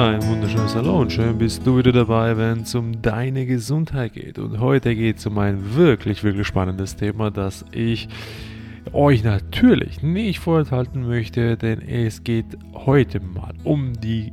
Ein 0.00 0.26
wunderschönes 0.26 0.74
Hallo 0.74 0.98
und 0.98 1.12
schön 1.12 1.36
bist 1.36 1.66
du 1.66 1.76
wieder 1.76 1.92
dabei, 1.92 2.34
wenn 2.34 2.60
es 2.60 2.74
um 2.74 3.02
deine 3.02 3.44
Gesundheit 3.44 4.14
geht. 4.14 4.38
Und 4.38 4.58
heute 4.58 4.96
geht 4.96 5.18
es 5.18 5.26
um 5.26 5.36
ein 5.36 5.74
wirklich, 5.74 6.24
wirklich 6.24 6.46
spannendes 6.46 6.96
Thema, 6.96 7.30
das 7.30 7.66
ich 7.70 8.08
euch 8.94 9.22
natürlich 9.22 10.02
nicht 10.02 10.38
vorenthalten 10.38 11.06
möchte, 11.06 11.58
denn 11.58 11.82
es 11.82 12.24
geht 12.24 12.46
heute 12.72 13.20
mal 13.20 13.52
um 13.62 13.92
die 13.92 14.32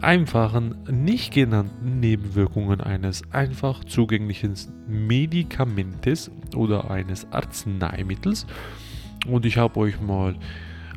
einfachen, 0.00 0.74
nicht 0.90 1.32
genannten 1.32 2.00
Nebenwirkungen 2.00 2.80
eines 2.80 3.22
einfach 3.30 3.84
zugänglichen 3.84 4.54
Medikamentes 4.88 6.32
oder 6.56 6.90
eines 6.90 7.30
Arzneimittels. 7.30 8.44
Und 9.28 9.46
ich 9.46 9.56
habe 9.56 9.78
euch 9.78 10.00
mal 10.00 10.34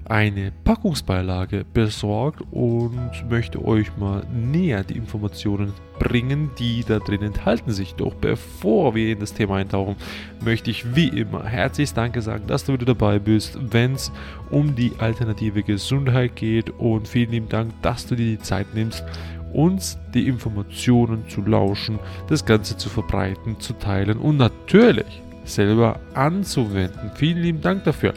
eine 0.09 0.51
Packungsbeilage 0.63 1.65
besorgt 1.71 2.41
und 2.51 3.11
möchte 3.29 3.63
euch 3.63 3.95
mal 3.97 4.23
näher 4.33 4.83
die 4.83 4.97
Informationen 4.97 5.71
bringen, 5.99 6.49
die 6.57 6.83
da 6.83 6.97
drin 6.97 7.21
enthalten 7.21 7.71
sich. 7.71 7.93
Doch 7.93 8.15
bevor 8.15 8.95
wir 8.95 9.13
in 9.13 9.19
das 9.19 9.35
Thema 9.35 9.57
eintauchen, 9.57 9.95
möchte 10.43 10.71
ich 10.71 10.95
wie 10.95 11.07
immer 11.07 11.45
herzlich 11.45 11.93
Danke 11.93 12.21
sagen, 12.21 12.47
dass 12.47 12.65
du 12.65 12.73
wieder 12.73 12.87
dabei 12.87 13.19
bist, 13.19 13.59
wenn 13.71 13.93
es 13.93 14.11
um 14.49 14.75
die 14.75 14.93
alternative 14.97 15.61
Gesundheit 15.61 16.35
geht 16.35 16.71
und 16.71 17.07
vielen 17.07 17.31
lieben 17.31 17.49
Dank, 17.49 17.71
dass 17.83 18.07
du 18.07 18.15
dir 18.15 18.37
die 18.37 18.39
Zeit 18.39 18.73
nimmst, 18.73 19.03
uns 19.53 19.99
die 20.13 20.27
Informationen 20.27 21.27
zu 21.29 21.41
lauschen, 21.41 21.99
das 22.27 22.45
Ganze 22.45 22.77
zu 22.77 22.89
verbreiten, 22.89 23.59
zu 23.59 23.73
teilen 23.73 24.17
und 24.17 24.37
natürlich 24.37 25.21
selber 25.51 25.99
anzuwenden. 26.13 27.11
Vielen 27.15 27.41
lieben 27.41 27.61
Dank 27.61 27.83
dafür. 27.83 28.13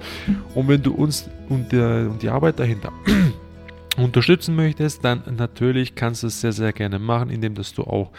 Und 0.55 0.69
wenn 0.69 0.83
du 0.83 0.93
uns 0.95 1.29
und, 1.49 1.73
der, 1.73 2.09
und 2.11 2.23
die 2.23 2.29
Arbeit 2.29 2.59
dahinter 2.59 2.93
unterstützen 3.97 4.57
möchtest, 4.57 5.05
dann 5.05 5.23
natürlich 5.37 5.95
kannst 5.95 6.23
du 6.23 6.29
es 6.29 6.41
sehr, 6.41 6.53
sehr 6.53 6.73
gerne 6.73 6.99
machen, 6.99 7.31
indem 7.31 7.55
dass 7.55 7.75
du 7.75 7.83
auch 7.83 8.11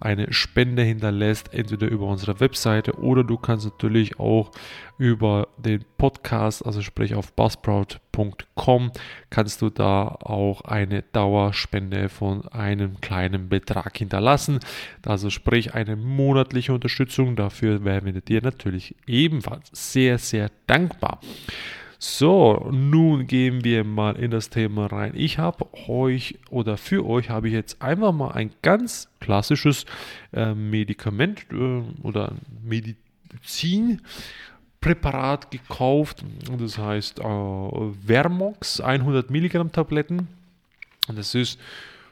eine 0.00 0.32
Spende 0.32 0.82
hinterlässt, 0.82 1.52
entweder 1.52 1.88
über 1.88 2.06
unsere 2.06 2.40
Webseite 2.40 2.92
oder 2.98 3.24
du 3.24 3.36
kannst 3.36 3.66
natürlich 3.66 4.18
auch 4.18 4.50
über 4.98 5.48
den 5.58 5.84
Podcast, 5.98 6.64
also 6.64 6.80
sprich 6.80 7.14
auf 7.14 7.32
buzzsprout.com, 7.34 8.92
kannst 9.30 9.60
du 9.60 9.70
da 9.70 10.08
auch 10.08 10.62
eine 10.62 11.02
Dauerspende 11.02 12.08
von 12.08 12.48
einem 12.48 13.00
kleinen 13.00 13.48
Betrag 13.48 13.96
hinterlassen. 13.98 14.60
Also 15.04 15.30
sprich 15.30 15.74
eine 15.74 15.96
monatliche 15.96 16.72
Unterstützung. 16.72 17.36
Dafür 17.36 17.84
wären 17.84 18.06
wir 18.06 18.20
dir 18.20 18.42
natürlich 18.42 18.94
ebenfalls 19.06 19.68
sehr, 19.72 20.18
sehr 20.18 20.50
dankbar. 20.66 21.20
So, 21.98 22.68
nun 22.70 23.26
gehen 23.26 23.64
wir 23.64 23.82
mal 23.84 24.16
in 24.16 24.30
das 24.30 24.50
Thema 24.50 24.84
rein. 24.86 25.12
Ich 25.14 25.38
habe 25.38 25.66
euch 25.88 26.38
oder 26.50 26.76
für 26.76 27.06
euch 27.06 27.30
habe 27.30 27.48
ich 27.48 27.54
jetzt 27.54 27.80
einfach 27.80 28.12
mal 28.12 28.32
ein 28.32 28.50
ganz 28.60 29.08
klassisches 29.20 29.86
äh, 30.32 30.52
Medikament 30.54 31.46
äh, 31.52 31.80
oder 32.02 32.32
Medizinpräparat 32.62 35.50
gekauft. 35.50 36.22
Das 36.58 36.76
heißt 36.76 37.20
äh, 37.20 37.92
Vermox 38.06 38.80
100 38.80 39.30
Milligramm 39.30 39.72
Tabletten. 39.72 40.28
Und 41.08 41.18
das 41.18 41.34
ist 41.34 41.58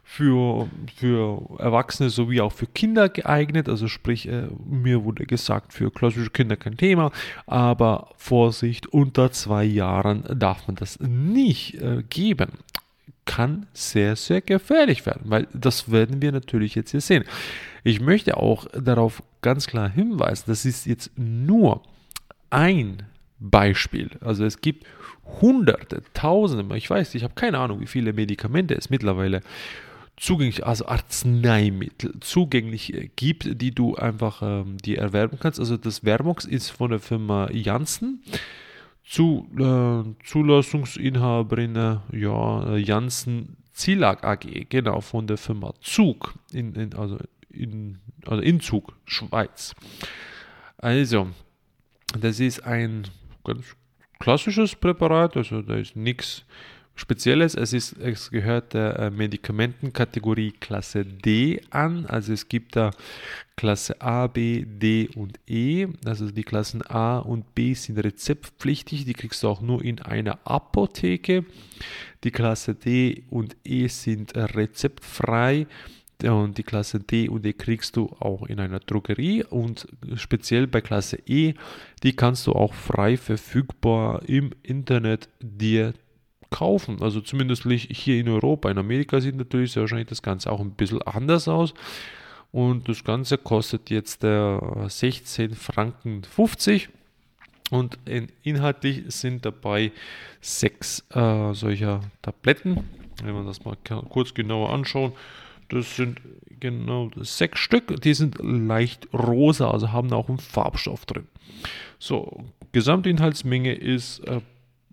für, 0.04 0.68
für 0.94 1.58
Erwachsene 1.58 2.10
sowie 2.10 2.42
auch 2.42 2.52
für 2.52 2.66
Kinder 2.66 3.08
geeignet. 3.08 3.68
Also 3.68 3.88
sprich, 3.88 4.28
äh, 4.28 4.48
mir 4.64 5.02
wurde 5.02 5.26
gesagt, 5.26 5.72
für 5.72 5.90
klassische 5.90 6.30
Kinder 6.30 6.56
kein 6.56 6.76
Thema, 6.76 7.10
aber 7.46 8.10
Vorsicht, 8.16 8.86
unter 8.86 9.32
zwei 9.32 9.64
Jahren 9.64 10.24
darf 10.38 10.68
man 10.68 10.76
das 10.76 11.00
nicht 11.00 11.80
äh, 11.80 12.04
geben. 12.08 12.50
Kann 13.24 13.66
sehr, 13.72 14.16
sehr 14.16 14.42
gefährlich 14.42 15.06
werden, 15.06 15.22
weil 15.24 15.48
das 15.54 15.90
werden 15.90 16.20
wir 16.20 16.30
natürlich 16.30 16.74
jetzt 16.74 16.90
hier 16.90 17.00
sehen. 17.00 17.24
Ich 17.82 18.00
möchte 18.00 18.36
auch 18.36 18.66
darauf 18.72 19.22
ganz 19.40 19.66
klar 19.66 19.88
hinweisen, 19.88 20.44
das 20.46 20.66
ist 20.66 20.84
jetzt 20.86 21.10
nur 21.16 21.82
ein 22.50 23.04
Beispiel. 23.40 24.10
Also 24.20 24.44
es 24.44 24.60
gibt 24.60 24.86
hunderte, 25.40 26.02
tausende, 26.12 26.76
ich 26.76 26.88
weiß, 26.88 27.14
ich 27.14 27.24
habe 27.24 27.34
keine 27.34 27.58
Ahnung, 27.58 27.80
wie 27.80 27.86
viele 27.86 28.12
Medikamente 28.12 28.74
es 28.74 28.90
mittlerweile 28.90 29.40
zugänglich, 30.16 30.66
also 30.66 30.86
Arzneimittel 30.86 32.14
zugänglich 32.20 32.94
äh, 32.94 33.10
gibt, 33.16 33.60
die 33.60 33.74
du 33.74 33.96
einfach 33.96 34.42
ähm, 34.42 34.78
die 34.78 34.96
erwerben 34.96 35.38
kannst. 35.40 35.58
Also 35.58 35.76
das 35.76 36.00
Vermox 36.00 36.44
ist 36.44 36.70
von 36.70 36.90
der 36.90 37.00
Firma 37.00 37.50
Janssen. 37.50 38.22
Zu, 39.06 39.46
äh, 39.58 40.24
Zulassungsinhaberin 40.24 41.76
äh, 41.76 41.98
ja, 42.12 42.76
Janssen 42.76 43.56
Zilag 43.74 44.22
AG, 44.24 44.68
genau, 44.68 45.00
von 45.00 45.26
der 45.26 45.36
Firma 45.36 45.74
Zug, 45.80 46.34
in, 46.52 46.74
in, 46.74 46.94
also, 46.94 47.18
in, 47.50 47.98
also 48.24 48.40
in 48.40 48.60
Zug, 48.60 48.94
Schweiz. 49.04 49.74
Also, 50.78 51.28
das 52.18 52.38
ist 52.38 52.64
ein 52.64 53.08
ganz 53.42 53.74
klassisches 54.20 54.76
Präparat, 54.76 55.36
also 55.36 55.60
da 55.60 55.74
ist 55.74 55.96
nichts 55.96 56.44
Spezielles, 56.96 57.56
es, 57.56 57.72
ist, 57.72 57.98
es 57.98 58.30
gehört 58.30 58.72
der 58.72 58.98
äh, 58.98 59.10
Medikamentenkategorie 59.10 60.52
Klasse 60.52 61.04
D 61.04 61.60
an. 61.70 62.06
Also 62.06 62.32
es 62.32 62.48
gibt 62.48 62.76
da 62.76 62.92
Klasse 63.56 64.00
A, 64.00 64.28
B, 64.28 64.64
D 64.64 65.08
und 65.16 65.40
E. 65.48 65.88
Also 66.04 66.30
die 66.30 66.44
Klassen 66.44 66.82
A 66.88 67.18
und 67.18 67.54
B 67.56 67.74
sind 67.74 67.98
rezeptpflichtig, 67.98 69.04
die 69.06 69.12
kriegst 69.12 69.42
du 69.42 69.48
auch 69.48 69.60
nur 69.60 69.84
in 69.84 70.00
einer 70.00 70.38
Apotheke. 70.44 71.44
Die 72.22 72.30
Klasse 72.30 72.76
D 72.76 73.24
und 73.28 73.56
E 73.64 73.88
sind 73.88 74.36
rezeptfrei. 74.36 75.66
Und 76.22 76.56
die 76.58 76.62
Klasse 76.62 77.00
D 77.00 77.28
und 77.28 77.44
E 77.44 77.52
kriegst 77.52 77.96
du 77.96 78.06
auch 78.20 78.46
in 78.46 78.60
einer 78.60 78.78
Drogerie 78.78 79.44
und 79.44 79.88
speziell 80.14 80.68
bei 80.68 80.80
Klasse 80.80 81.18
E, 81.26 81.54
die 82.02 82.14
kannst 82.14 82.46
du 82.46 82.52
auch 82.52 82.72
frei 82.72 83.16
verfügbar 83.16 84.22
im 84.26 84.52
Internet 84.62 85.28
dir 85.40 85.92
kaufen. 86.54 87.02
Also 87.02 87.20
zumindest 87.20 87.64
hier 87.64 88.20
in 88.20 88.28
Europa. 88.28 88.70
In 88.70 88.78
Amerika 88.78 89.20
sieht 89.20 89.34
natürlich 89.34 89.72
sehr 89.72 89.82
wahrscheinlich 89.82 90.06
das 90.06 90.22
Ganze 90.22 90.52
auch 90.52 90.60
ein 90.60 90.70
bisschen 90.70 91.02
anders 91.02 91.48
aus. 91.48 91.74
Und 92.52 92.88
das 92.88 93.02
Ganze 93.02 93.38
kostet 93.38 93.90
jetzt 93.90 94.22
äh, 94.22 94.58
16 94.86 95.56
Franken 95.56 96.22
50. 96.22 96.90
Und 97.70 97.98
inhaltlich 98.44 99.02
sind 99.08 99.44
dabei 99.44 99.90
sechs 100.40 101.04
äh, 101.10 101.52
solcher 101.54 102.02
Tabletten. 102.22 102.84
Wenn 103.24 103.34
wir 103.34 103.42
das 103.42 103.64
mal 103.64 103.76
kurz 104.08 104.32
genauer 104.32 104.70
anschauen, 104.70 105.12
das 105.70 105.96
sind 105.96 106.20
genau 106.60 107.10
sechs 107.16 107.58
Stück. 107.58 108.00
Die 108.02 108.14
sind 108.14 108.36
leicht 108.40 109.08
rosa, 109.12 109.70
also 109.72 109.90
haben 109.90 110.12
auch 110.12 110.28
einen 110.28 110.38
Farbstoff 110.38 111.04
drin. 111.04 111.26
So, 111.98 112.44
Gesamtinhaltsmenge 112.70 113.72
ist 113.72 114.20
äh, 114.28 114.40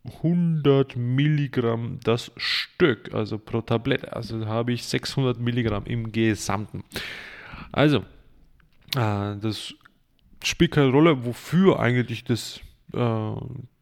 100 0.04 0.96
Milligramm 0.96 2.00
das 2.04 2.32
Stück, 2.38 3.14
also 3.14 3.38
pro 3.38 3.62
Tablette. 3.62 4.14
Also 4.14 4.46
habe 4.46 4.74
ich 4.74 4.84
600 4.86 5.40
Milligramm 5.40 5.86
im 5.86 6.12
Gesamten. 6.12 6.84
Also, 7.72 8.00
äh, 8.96 9.38
das 9.38 9.74
spielt 10.44 10.72
keine 10.72 10.92
Rolle, 10.92 11.24
wofür 11.26 11.80
eigentlich 11.80 12.24
das, 12.24 12.60
äh, 12.94 13.34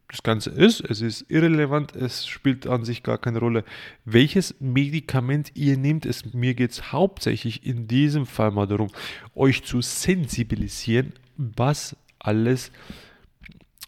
das 0.08 0.22
Ganze 0.22 0.50
ist. 0.50 0.80
Es 0.80 1.00
ist 1.00 1.24
irrelevant, 1.30 1.96
es 1.96 2.26
spielt 2.26 2.66
an 2.66 2.84
sich 2.84 3.02
gar 3.02 3.16
keine 3.16 3.38
Rolle, 3.38 3.64
welches 4.04 4.54
Medikament 4.60 5.52
ihr 5.54 5.78
nehmt. 5.78 6.04
Es, 6.04 6.34
mir 6.34 6.54
geht 6.54 6.72
es 6.72 6.92
hauptsächlich 6.92 7.64
in 7.64 7.88
diesem 7.88 8.26
Fall 8.26 8.50
mal 8.50 8.66
darum, 8.66 8.88
euch 9.34 9.64
zu 9.64 9.80
sensibilisieren, 9.80 11.14
was 11.36 11.96
alles 12.18 12.68
äh, 12.68 13.09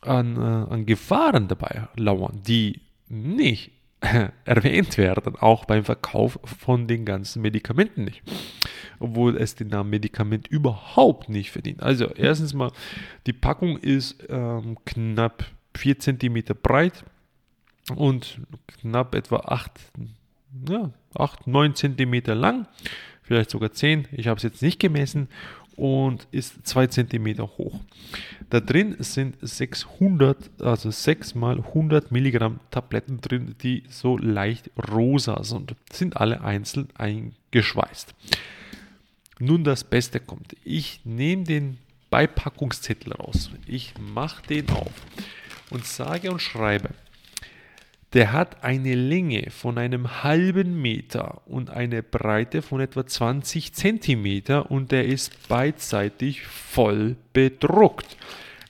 an, 0.02 0.36
äh, 0.36 0.72
an 0.72 0.86
Gefahren 0.86 1.48
dabei 1.48 1.88
lauern, 1.96 2.40
die 2.46 2.80
nicht 3.08 3.72
erwähnt 4.44 4.98
werden, 4.98 5.36
auch 5.36 5.64
beim 5.64 5.84
Verkauf 5.84 6.38
von 6.44 6.86
den 6.86 7.04
ganzen 7.04 7.42
Medikamenten 7.42 8.04
nicht. 8.04 8.22
Obwohl 8.98 9.36
es 9.36 9.54
den 9.54 9.68
Namen 9.68 9.90
Medikament 9.90 10.48
überhaupt 10.48 11.28
nicht 11.28 11.50
verdient. 11.50 11.82
Also 11.82 12.06
erstens 12.06 12.54
mal, 12.54 12.72
die 13.26 13.32
Packung 13.32 13.78
ist 13.78 14.24
ähm, 14.28 14.76
knapp 14.84 15.44
4 15.76 15.98
cm 15.98 16.42
breit 16.62 17.04
und 17.96 18.40
knapp 18.66 19.14
etwa 19.14 19.36
8, 19.36 19.70
ja, 20.68 20.90
8 21.14 21.46
9 21.46 21.74
cm 21.74 22.22
lang, 22.26 22.66
vielleicht 23.22 23.50
sogar 23.50 23.72
10. 23.72 24.08
Ich 24.12 24.28
habe 24.28 24.36
es 24.36 24.42
jetzt 24.42 24.62
nicht 24.62 24.80
gemessen 24.80 25.28
und 25.76 26.26
ist 26.30 26.66
2 26.66 26.86
cm 26.88 27.38
hoch. 27.38 27.80
Da 28.50 28.60
drin 28.60 28.96
sind 28.98 29.36
600, 29.40 30.36
also 30.60 30.90
6 30.90 31.34
mal 31.34 31.58
100 31.58 32.12
Milligramm 32.12 32.60
Tabletten 32.70 33.20
drin, 33.20 33.54
die 33.62 33.84
so 33.88 34.18
leicht 34.18 34.70
rosa 34.90 35.42
sind. 35.44 35.74
Sind 35.90 36.16
alle 36.16 36.42
einzeln 36.42 36.88
eingeschweißt. 36.94 38.14
Nun 39.38 39.64
das 39.64 39.84
Beste 39.84 40.20
kommt. 40.20 40.54
Ich 40.64 41.00
nehme 41.04 41.44
den 41.44 41.78
Beipackungszettel 42.10 43.14
raus. 43.14 43.50
Ich 43.66 43.94
mache 43.98 44.46
den 44.46 44.68
auf 44.70 44.92
und 45.70 45.86
sage 45.86 46.30
und 46.30 46.42
schreibe 46.42 46.90
der 48.12 48.32
hat 48.32 48.62
eine 48.62 48.94
Länge 48.94 49.50
von 49.50 49.78
einem 49.78 50.22
halben 50.22 50.80
Meter 50.80 51.40
und 51.46 51.70
eine 51.70 52.02
Breite 52.02 52.60
von 52.60 52.80
etwa 52.80 53.06
20 53.06 53.72
Zentimeter 53.72 54.70
und 54.70 54.92
der 54.92 55.06
ist 55.06 55.48
beidseitig 55.48 56.42
voll 56.42 57.16
bedruckt. 57.32 58.16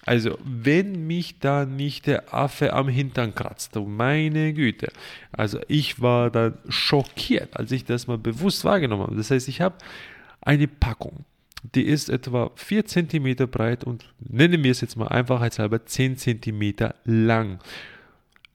Also, 0.04 0.36
wenn 0.44 1.06
mich 1.06 1.38
da 1.38 1.64
nicht 1.64 2.06
der 2.06 2.34
Affe 2.34 2.72
am 2.72 2.88
Hintern 2.88 3.34
kratzt, 3.34 3.76
meine 3.76 4.52
Güte. 4.52 4.92
Also, 5.30 5.60
ich 5.68 6.00
war 6.00 6.30
da 6.30 6.54
schockiert, 6.68 7.56
als 7.56 7.70
ich 7.70 7.84
das 7.84 8.08
mal 8.08 8.18
bewusst 8.18 8.64
wahrgenommen 8.64 9.04
habe. 9.04 9.16
Das 9.16 9.30
heißt, 9.30 9.46
ich 9.48 9.60
habe 9.60 9.76
eine 10.40 10.66
Packung, 10.66 11.24
die 11.74 11.84
ist 11.84 12.08
etwa 12.08 12.50
4 12.56 12.84
cm 12.86 13.36
breit 13.48 13.84
und 13.84 14.12
nennen 14.18 14.64
wir 14.64 14.72
es 14.72 14.80
jetzt 14.80 14.96
mal 14.96 15.06
einfachheitshalber 15.06 15.86
10 15.86 16.16
cm 16.16 16.74
lang 17.04 17.60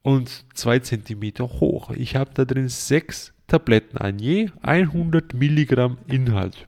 und 0.08 0.44
2 0.54 0.78
cm 0.78 1.32
hoch. 1.60 1.90
Ich 1.90 2.16
habe 2.16 2.30
da 2.32 2.46
drin 2.46 2.70
sechs 2.70 3.34
Tabletten 3.46 3.98
an 3.98 4.18
je 4.18 4.48
100 4.62 5.34
Milligramm 5.34 5.98
Inhalt. 6.06 6.66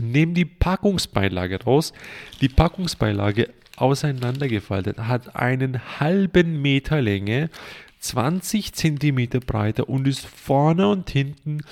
Nehmen 0.00 0.34
die 0.34 0.44
Packungsbeilage 0.44 1.64
raus. 1.64 1.92
Die 2.40 2.48
Packungsbeilage 2.48 3.48
auseinandergefaltet, 3.76 4.98
hat 4.98 5.34
einen 5.34 5.98
halben 5.98 6.62
Meter 6.62 7.02
Länge, 7.02 7.50
20 7.98 8.72
Zentimeter 8.74 9.40
breiter 9.40 9.88
und 9.88 10.06
ist 10.06 10.24
vorne 10.24 10.86
und 10.86 11.10
hinten 11.10 11.62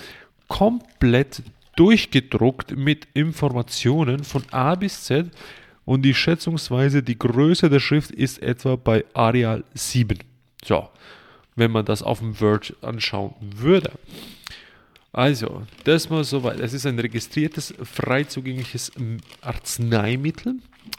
komplett 0.48 1.44
durchgedruckt 1.76 2.76
mit 2.76 3.06
Informationen 3.14 4.25
von 4.25 4.43
A 4.50 4.75
bis 4.75 5.04
Z 5.04 5.31
und 5.84 6.02
die 6.02 6.14
schätzungsweise 6.14 7.04
die 7.04 7.19
Größe 7.19 7.70
der 7.70 7.81
Schrift 7.81 8.10
ist 8.10 8.43
etwa 8.43 8.75
bei 8.75 9.04
Arial 9.14 9.62
7. 9.75 10.30
So, 10.64 10.88
wenn 11.56 11.70
man 11.70 11.84
das 11.84 12.02
auf 12.02 12.18
dem 12.20 12.40
Word 12.40 12.74
anschauen 12.82 13.34
würde. 13.40 13.92
Also, 15.12 15.66
das 15.84 16.08
mal 16.08 16.22
soweit. 16.22 16.60
Es 16.60 16.72
ist 16.72 16.86
ein 16.86 16.98
registriertes, 16.98 17.74
frei 17.82 18.24
zugängliches 18.24 18.92
Arzneimittel, 19.40 20.54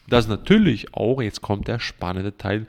das 0.08 0.28
natürlich 0.28 0.94
auch, 0.94 1.22
jetzt 1.22 1.42
kommt 1.42 1.68
der 1.68 1.80
spannende 1.80 2.38
Teil, 2.38 2.68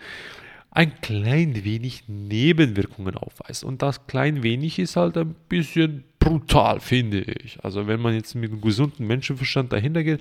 ein 0.70 1.00
klein 1.00 1.64
wenig 1.64 2.04
Nebenwirkungen 2.06 3.16
aufweist. 3.16 3.64
Und 3.64 3.82
das 3.82 4.06
klein 4.06 4.42
wenig 4.42 4.78
ist 4.78 4.96
halt 4.96 5.18
ein 5.18 5.34
bisschen 5.48 6.04
brutal, 6.18 6.80
finde 6.80 7.20
ich. 7.20 7.62
Also, 7.62 7.86
wenn 7.88 8.00
man 8.00 8.14
jetzt 8.14 8.34
mit 8.34 8.50
einem 8.50 8.60
gesunden 8.60 9.06
Menschenverstand 9.06 9.72
dahinter 9.72 10.02
geht, 10.02 10.20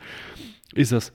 ist 0.73 0.91
das 0.91 1.13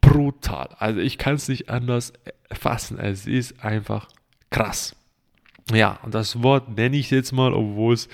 brutal. 0.00 0.68
Also, 0.78 1.00
ich 1.00 1.16
kann 1.16 1.36
es 1.36 1.48
nicht 1.48 1.70
anders 1.70 2.12
fassen. 2.50 2.98
Es 2.98 3.26
ist 3.26 3.64
einfach 3.64 4.08
krass. 4.52 4.94
Ja, 5.72 5.98
und 6.02 6.14
das 6.14 6.42
Wort 6.42 6.76
nenne 6.76 6.96
ich 6.96 7.10
jetzt 7.10 7.32
mal, 7.32 7.52
obwohl 7.52 7.94
es, 7.94 8.08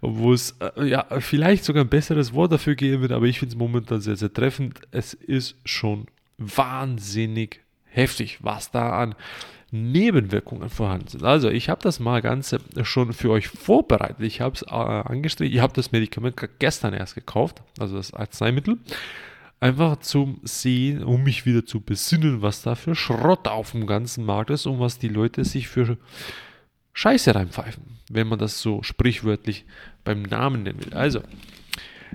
obwohl 0.00 0.34
es 0.34 0.56
äh, 0.60 0.86
ja, 0.86 1.04
vielleicht 1.20 1.64
sogar 1.64 1.84
ein 1.84 1.88
besseres 1.88 2.32
Wort 2.32 2.52
dafür 2.52 2.74
geben 2.74 3.02
wird, 3.02 3.12
aber 3.12 3.26
ich 3.26 3.38
finde 3.38 3.54
es 3.54 3.58
momentan 3.58 4.00
sehr, 4.00 4.16
sehr 4.16 4.32
treffend. 4.32 4.80
Es 4.92 5.14
ist 5.14 5.56
schon 5.64 6.06
wahnsinnig 6.38 7.60
heftig, 7.84 8.38
was 8.42 8.70
da 8.70 8.98
an 8.98 9.14
Nebenwirkungen 9.72 10.70
vorhanden 10.70 11.08
sind. 11.08 11.24
Also 11.24 11.50
ich 11.50 11.68
habe 11.68 11.82
das 11.82 11.98
mal 11.98 12.22
ganz 12.22 12.54
schon 12.82 13.12
für 13.12 13.30
euch 13.30 13.48
vorbereitet. 13.48 14.20
Ich 14.20 14.40
habe 14.40 14.54
es 14.54 14.62
äh, 14.62 14.66
angestrichen. 14.74 15.54
Ich 15.54 15.60
habe 15.60 15.72
das 15.74 15.92
Medikament 15.92 16.36
gestern 16.58 16.94
erst 16.94 17.14
gekauft, 17.14 17.62
also 17.78 17.96
das 17.96 18.14
Arzneimittel. 18.14 18.78
Einfach 19.58 19.98
zum 20.00 20.40
Sehen, 20.44 21.02
um 21.02 21.22
mich 21.22 21.46
wieder 21.46 21.64
zu 21.64 21.80
besinnen, 21.80 22.42
was 22.42 22.62
da 22.62 22.74
für 22.74 22.94
Schrott 22.94 23.48
auf 23.48 23.72
dem 23.72 23.86
ganzen 23.86 24.24
Markt 24.24 24.50
ist 24.50 24.66
und 24.66 24.80
was 24.80 24.98
die 24.98 25.08
Leute 25.08 25.44
sich 25.44 25.68
für 25.68 25.96
Scheiße 26.92 27.34
reinpfeifen, 27.34 27.98
wenn 28.10 28.26
man 28.26 28.38
das 28.38 28.60
so 28.60 28.82
sprichwörtlich 28.82 29.64
beim 30.04 30.22
Namen 30.22 30.62
nennen 30.62 30.84
will. 30.84 30.94
Also, 30.94 31.22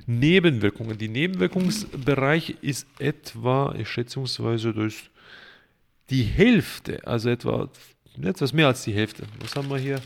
Nebenwirkungen. 0.05 0.97
Die 0.97 1.09
Nebenwirkungsbereich 1.09 2.57
ist 2.61 2.88
etwa, 2.99 3.75
schätzungsweise 3.83 4.73
durch 4.73 5.09
die 6.09 6.23
Hälfte, 6.23 7.05
also 7.05 7.29
etwa 7.29 7.69
etwas 8.21 8.53
mehr 8.53 8.67
als 8.67 8.83
die 8.83 8.93
Hälfte. 8.93 9.23
Was 9.39 9.55
haben 9.55 9.69
wir 9.69 9.77
hier? 9.77 10.01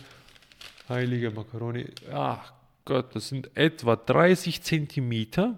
Heilige 0.88 1.32
Makaroni. 1.32 1.88
Ach 2.14 2.54
Gott, 2.86 3.16
das 3.16 3.30
sind 3.30 3.50
etwa 3.56 3.96
30 3.96 4.62
Zentimeter 4.62 5.58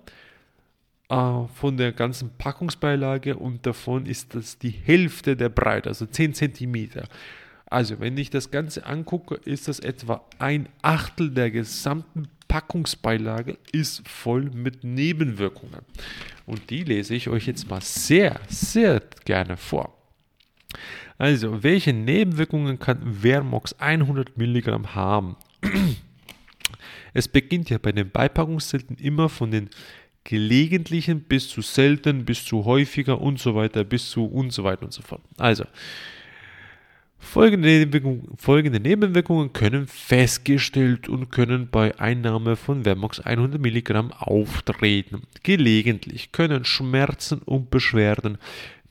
äh, 1.10 1.48
von 1.54 1.78
der 1.78 1.92
ganzen 1.94 2.32
Packungsbeilage 2.38 3.36
und 3.38 3.66
davon 3.66 4.06
ist 4.06 4.36
das 4.36 4.58
die 4.58 4.72
Hälfte 4.72 5.36
der 5.36 5.50
Breite, 5.50 5.90
also 5.90 6.06
10 6.06 6.34
Zentimeter. 6.34 7.08
Also, 7.70 8.00
wenn 8.00 8.18
ich 8.18 8.30
das 8.30 8.50
Ganze 8.50 8.86
angucke, 8.86 9.36
ist 9.36 9.68
das 9.68 9.80
etwa 9.80 10.22
ein 10.40 10.70
Achtel 10.82 11.32
der 11.32 11.52
gesamten 11.52 12.30
Packungsbeilage 12.48 13.58
ist 13.74 14.08
voll 14.08 14.50
mit 14.54 14.86
Nebenwirkungen. 14.86 15.82
Und 16.46 16.70
die 16.70 16.84
lese 16.84 17.14
ich 17.14 17.28
euch 17.28 17.46
jetzt 17.46 17.70
mal 17.70 17.82
sehr, 17.82 18.40
sehr 18.48 19.02
gerne 19.26 19.58
vor. 19.58 19.98
Also, 21.18 21.62
welche 21.64 21.94
Nebenwirkungen 21.94 22.80
kann 22.80 23.16
Vermox 23.22 23.74
100 23.80 24.38
Milligramm 24.38 24.96
haben? 24.96 25.36
Es 27.14 27.28
beginnt 27.28 27.72
ja 27.72 27.80
bei 27.80 27.92
den 27.92 28.12
Beipackungszelten 28.12 28.96
immer 28.98 29.28
von 29.28 29.50
den 29.50 29.70
gelegentlichen 30.28 31.22
bis 31.22 31.48
zu 31.48 31.62
selten, 31.62 32.26
bis 32.26 32.44
zu 32.44 32.66
häufiger 32.66 33.22
und 33.22 33.40
so 33.40 33.56
weiter, 33.56 33.86
bis 33.86 34.10
zu 34.10 34.26
und 34.26 34.52
so 34.52 34.64
weiter 34.66 34.84
und 34.84 34.94
so 34.94 35.02
fort. 35.02 35.22
Also, 35.38 35.64
Folgende 37.20 37.68
Nebenwirkungen, 37.68 38.38
folgende 38.38 38.80
Nebenwirkungen 38.80 39.52
können 39.52 39.88
festgestellt 39.88 41.10
und 41.10 41.32
können 41.32 41.68
bei 41.70 42.00
Einnahme 42.00 42.56
von 42.56 42.84
Vermox 42.84 43.20
100 43.20 43.60
mg 43.60 44.12
auftreten. 44.20 45.24
Gelegentlich 45.42 46.32
können 46.32 46.64
Schmerzen 46.64 47.40
und 47.40 47.72
Beschwerden 47.72 48.38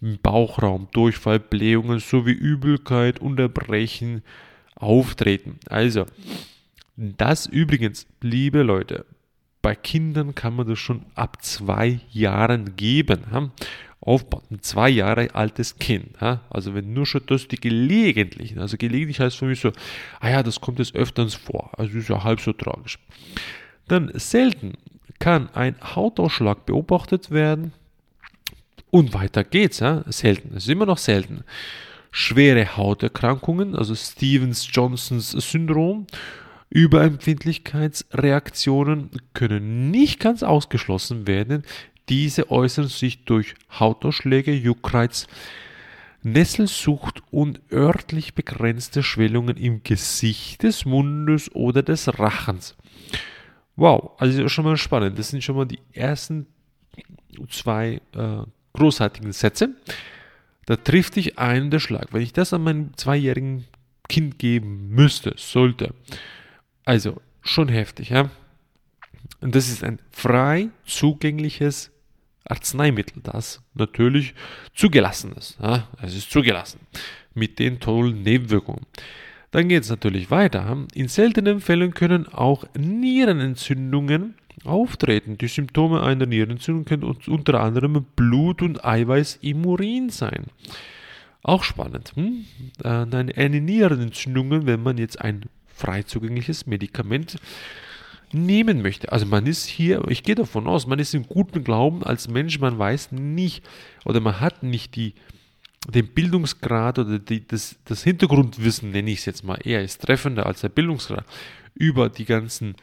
im 0.01 0.19
Bauchraum, 0.19 0.89
Durchfall, 0.93 1.39
Blähungen 1.39 2.01
sowie 2.01 2.33
Übelkeit, 2.33 3.21
Unterbrechen 3.21 4.23
auftreten. 4.75 5.59
Also, 5.69 6.07
das 6.97 7.47
übrigens, 7.47 8.07
liebe 8.21 8.63
Leute, 8.63 9.07
bei 9.67 9.75
Kindern 9.75 10.33
kann 10.33 10.55
man 10.55 10.69
das 10.69 10.79
schon 10.79 11.05
ab 11.17 11.43
zwei 11.43 11.99
Jahren 12.13 12.77
geben 12.77 13.51
aufbaut. 14.01 14.45
Ein 14.49 14.63
zwei 14.63 14.89
Jahre 14.89 15.35
altes 15.35 15.81
Kind. 15.81 16.11
Ja? 16.21 16.43
Also 16.51 16.77
wenn 16.77 16.93
nur 16.93 17.05
schon 17.05 17.23
das 17.27 17.49
die 17.49 17.57
gelegentlichen, 17.57 18.61
also 18.61 18.77
gelegentlich 18.77 19.19
heißt 19.19 19.37
für 19.37 19.47
mich 19.47 19.59
so, 19.59 19.73
ah 20.21 20.31
ja, 20.31 20.45
das 20.45 20.61
kommt 20.61 20.79
jetzt 20.79 20.95
öfters 20.95 21.35
vor, 21.35 21.73
also 21.77 21.99
ist 21.99 22.09
ja 22.09 22.23
halb 22.23 22.41
so 22.41 22.53
tragisch. 22.53 23.01
Dann 23.89 24.13
selten 24.15 24.75
kann 25.19 25.49
ein 25.53 25.75
Hautausschlag 25.97 26.65
beobachtet 26.65 27.33
werden 27.33 27.73
und 28.93 29.15
weiter 29.15 29.43
geht's, 29.43 29.81
ja? 29.81 30.05
selten, 30.07 30.51
es 30.57 30.63
ist 30.63 30.71
immer 30.71 30.87
noch 30.87 30.99
selten. 30.99 31.43
Schwere 32.13 32.77
Hauterkrankungen, 32.77 33.75
also 33.75 33.97
Stevens-Johnsons 33.97 35.33
Syndrom, 35.33 36.07
Überempfindlichkeitsreaktionen 36.71 39.11
können 39.35 39.91
nicht 39.91 40.21
ganz 40.21 40.43
ausgeschlossen 40.43 41.27
werden, 41.27 41.65
diese 42.09 42.51
äußern 42.51 42.89
sich 42.89 43.25
durch 43.25 43.55
Hautausschläge, 43.79 44.53
Juckreiz, 44.53 45.27
Nesselsucht 46.23 47.23
und 47.31 47.61
örtlich 47.71 48.35
begrenzte 48.35 49.03
Schwellungen 49.03 49.57
im 49.57 49.83
Gesicht 49.85 50.65
des 50.65 50.85
Mundes 50.85 51.55
oder 51.55 51.83
des 51.83 52.19
Rachens. 52.19 52.77
Wow, 53.77 54.13
also 54.19 54.49
schon 54.49 54.65
mal 54.65 54.77
spannend. 54.77 55.19
Das 55.19 55.29
sind 55.29 55.45
schon 55.45 55.57
mal 55.57 55.67
die 55.67 55.79
ersten 55.93 56.47
zwei 57.49 58.01
äh, 58.15 58.39
großartigen 58.73 59.33
Sätze. 59.33 59.77
Da 60.65 60.77
trifft 60.77 61.17
dich 61.17 61.39
einen 61.39 61.71
der 61.71 61.79
Schlag. 61.79 62.13
Wenn 62.13 62.23
ich 62.23 62.33
das 62.33 62.53
an 62.53 62.65
meinem 62.65 62.97
zweijährigen 62.97 63.65
Kind 64.09 64.39
geben 64.39 64.89
müsste, 64.91 65.35
sollte, 65.37 65.95
also 66.87 67.21
schon 67.43 67.69
heftig, 67.69 68.09
ja. 68.09 68.31
Und 69.41 69.55
das 69.55 69.69
ist 69.69 69.85
ein 69.85 69.99
frei 70.11 70.71
zugängliches 70.87 71.91
Arzneimittel, 72.45 73.21
das 73.23 73.61
natürlich 73.75 74.35
zugelassen 74.75 75.33
ist. 75.33 75.59
Ja, 75.61 75.89
es 76.01 76.15
ist 76.15 76.31
zugelassen 76.31 76.81
mit 77.35 77.59
den 77.59 77.81
tollen 77.81 78.23
Nebenwirkungen. 78.23 78.87
Dann 79.51 79.69
geht 79.69 79.83
es 79.83 79.91
natürlich 79.91 80.31
weiter. 80.31 80.87
In 80.95 81.09
seltenen 81.09 81.61
Fällen 81.61 81.93
können 81.93 82.29
auch 82.29 82.65
Nierenentzündungen 82.79 84.35
auftreten. 84.65 85.39
Die 85.39 85.49
Symptome 85.49 86.03
einer 86.03 86.27
Nierenentzündung 86.27 86.85
können 86.85 87.03
unter 87.27 87.61
anderem 87.61 88.07
Blut 88.17 88.63
und 88.63 88.85
Eiweiß 88.85 89.41
im 89.43 89.67
Urin 89.67 90.11
sein. 90.11 90.47
Auch 91.43 91.63
spannend. 91.63 92.13
Hm? 92.17 92.45
Äh, 92.83 92.89
eine 92.89 93.61
Nierenentzündung, 93.61 94.67
wenn 94.67 94.83
man 94.83 94.99
jetzt 94.99 95.21
ein 95.21 95.47
frei 95.77 96.03
zugängliches 96.03 96.67
Medikament 96.67 97.37
nehmen 98.33 98.83
möchte. 98.83 99.13
Also 99.13 99.27
man 99.27 99.47
ist 99.47 99.67
hier, 99.67 100.03
ich 100.09 100.23
gehe 100.23 100.35
davon 100.35 100.67
aus, 100.67 100.87
man 100.87 100.99
ist 100.99 101.15
im 101.15 101.27
guten 101.27 101.63
Glauben 101.63 102.03
als 102.03 102.29
Mensch, 102.29 102.59
man 102.59 102.79
weiß 102.79 103.13
nicht 103.13 103.65
oder 104.05 104.21
man 104.21 104.41
hat 104.41 104.63
nicht 104.63 104.97
die 104.97 105.15
den 105.89 106.09
Bildungsgrad 106.09 106.99
oder 106.99 107.21
die, 107.21 107.47
das, 107.47 107.77
das 107.85 108.03
Hintergrundwissen, 108.03 108.91
nenne 108.91 109.11
ich 109.11 109.21
es 109.21 109.27
jetzt 109.27 109.45
mal, 109.45 109.59
eher 109.63 109.83
ist 109.85 110.03
treffender 110.03 110.47
als 110.47 110.63
der 110.63 110.69
Bildungsgrad 110.69 111.25
über 111.75 112.09
die 112.09 112.25
ganzen, 112.25 112.75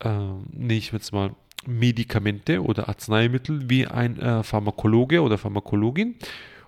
äh, 0.00 0.08
nenne 0.08 0.74
ich 0.74 0.92
jetzt 0.92 1.12
mal, 1.12 1.34
Medikamente 1.66 2.62
oder 2.62 2.88
Arzneimittel 2.88 3.70
wie 3.70 3.86
ein 3.86 4.18
äh, 4.18 4.42
Pharmakologe 4.42 5.22
oder 5.22 5.38
Pharmakologin 5.38 6.16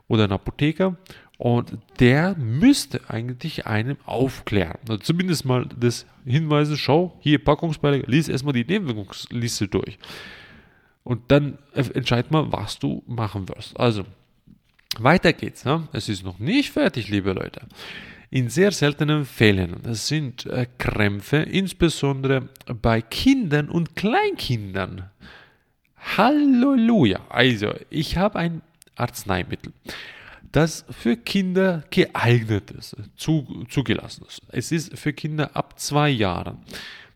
oder 0.09 0.25
ein 0.25 0.33
Apotheker 0.33 0.97
und 1.39 1.77
der 2.01 2.35
müsste 2.37 3.11
eigentlich 3.11 3.67
einem 3.67 3.99
aufklären. 4.05 4.79
Also 4.89 4.99
zumindest 4.99 5.45
mal 5.45 5.67
das 5.79 6.07
Hinweise, 6.25 6.77
schau, 6.77 7.17
hier 7.21 7.43
Packungsbeilage, 7.43 8.05
lies 8.07 8.29
erstmal 8.29 8.55
die 8.55 8.65
Nebenwirkungsliste 8.65 9.69
durch. 9.69 9.99
Und 11.05 11.31
dann 11.31 11.59
entscheid 11.75 12.31
mal, 12.31 12.51
was 12.51 12.79
du 12.79 13.03
machen 13.07 13.49
wirst. 13.49 13.79
Also, 13.79 14.05
weiter 14.99 15.33
geht's. 15.33 15.63
Ja? 15.63 15.87
Es 15.93 16.09
ist 16.09 16.25
noch 16.25 16.39
nicht 16.39 16.73
fertig, 16.73 17.09
liebe 17.09 17.33
Leute. 17.33 17.61
In 18.31 18.49
sehr 18.49 18.73
seltenen 18.73 19.25
Fällen 19.25 19.77
sind 19.95 20.47
äh, 20.47 20.67
Krämpfe, 20.79 21.37
insbesondere 21.37 22.49
bei 22.83 23.03
Kindern 23.03 23.69
und 23.69 23.95
Kleinkindern. 23.95 25.11
Halleluja! 26.17 27.21
Also, 27.29 27.73
ich 27.89 28.17
habe 28.17 28.39
ein 28.41 28.63
Arzneimittel 28.97 29.73
das 30.57 30.87
für 30.89 31.19
Kinder 31.19 31.85
geeignet 31.91 32.71
ist, 32.71 32.97
zu, 33.17 33.67
zugelassen 33.69 34.25
ist. 34.27 34.41
Es 34.49 34.73
ist 34.73 34.99
für 34.99 35.13
Kinder 35.13 35.55
ab 35.55 35.79
zwei 35.79 36.09
Jahren 36.09 36.57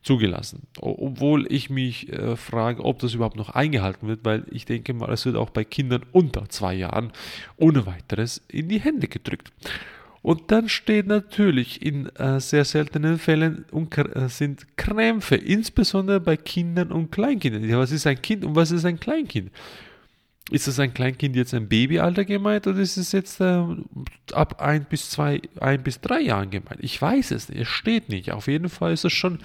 zugelassen. 0.02 0.66
Obwohl 0.78 1.50
ich 1.50 1.70
mich 1.70 2.12
äh, 2.12 2.37
frage, 2.37 2.85
ob 2.85 2.99
das 2.99 3.14
überhaupt 3.14 3.37
noch 3.37 3.49
eingehalten 3.49 4.09
wird, 4.09 4.20
weil 4.25 4.44
ich 4.50 4.66
denke 4.66 4.92
mal, 4.92 5.11
es 5.11 5.25
wird 5.25 5.37
auch 5.37 5.49
bei 5.49 5.64
Kindern 5.64 6.04
unter 6.12 6.50
zwei 6.50 6.75
Jahren 6.75 7.12
ohne 7.56 7.87
weiteres 7.87 8.42
in 8.49 8.68
die 8.68 8.80
Hände 8.80 9.09
gedrückt. 9.09 9.50
Und 10.20 10.50
dann 10.50 10.68
steht 10.68 11.06
natürlich 11.06 11.80
in 11.80 12.14
äh, 12.16 12.40
sehr 12.40 12.66
seltenen 12.66 13.18
Fällen 13.18 13.64
und, 13.70 13.97
äh, 13.97 14.28
sind 14.28 14.76
Krämpfe, 14.76 15.37
insbesondere 15.37 16.20
bei 16.20 16.37
Kindern 16.37 16.92
und 16.92 17.11
Kleinkindern. 17.11 17.66
Ja, 17.66 17.78
was 17.78 17.90
ist 17.90 18.06
ein 18.06 18.20
Kind 18.20 18.44
und 18.44 18.54
was 18.54 18.70
ist 18.70 18.85
ein 18.85 19.00
Kleinkind? 19.00 19.50
Ist 20.50 20.66
das 20.66 20.80
ein 20.80 20.92
Kleinkind 20.92 21.37
jetzt 21.37 21.54
ein 21.54 21.69
Babyalter 21.69 22.25
gemeint 22.25 22.66
oder 22.66 22.80
ist 22.80 22.97
es 22.97 23.12
jetzt 23.12 23.40
äh, 23.40 23.64
ab 24.33 24.61
ein 24.61 24.85
bis 24.85 25.09
zwei, 25.11 25.40
ein 25.61 25.83
bis 25.83 26.00
drei 26.00 26.21
Jahren 26.21 26.50
gemeint? 26.50 26.78
Ich 26.80 27.00
weiß 27.00 27.30
es 27.30 27.49
nicht, 27.49 27.61
es 27.61 27.69
steht 27.69 28.09
nicht. 28.09 28.33
Auf 28.33 28.49
jeden 28.49 28.69
Fall 28.69 28.92
ist 28.92 29.04
es 29.04 29.12
schon 29.12 29.38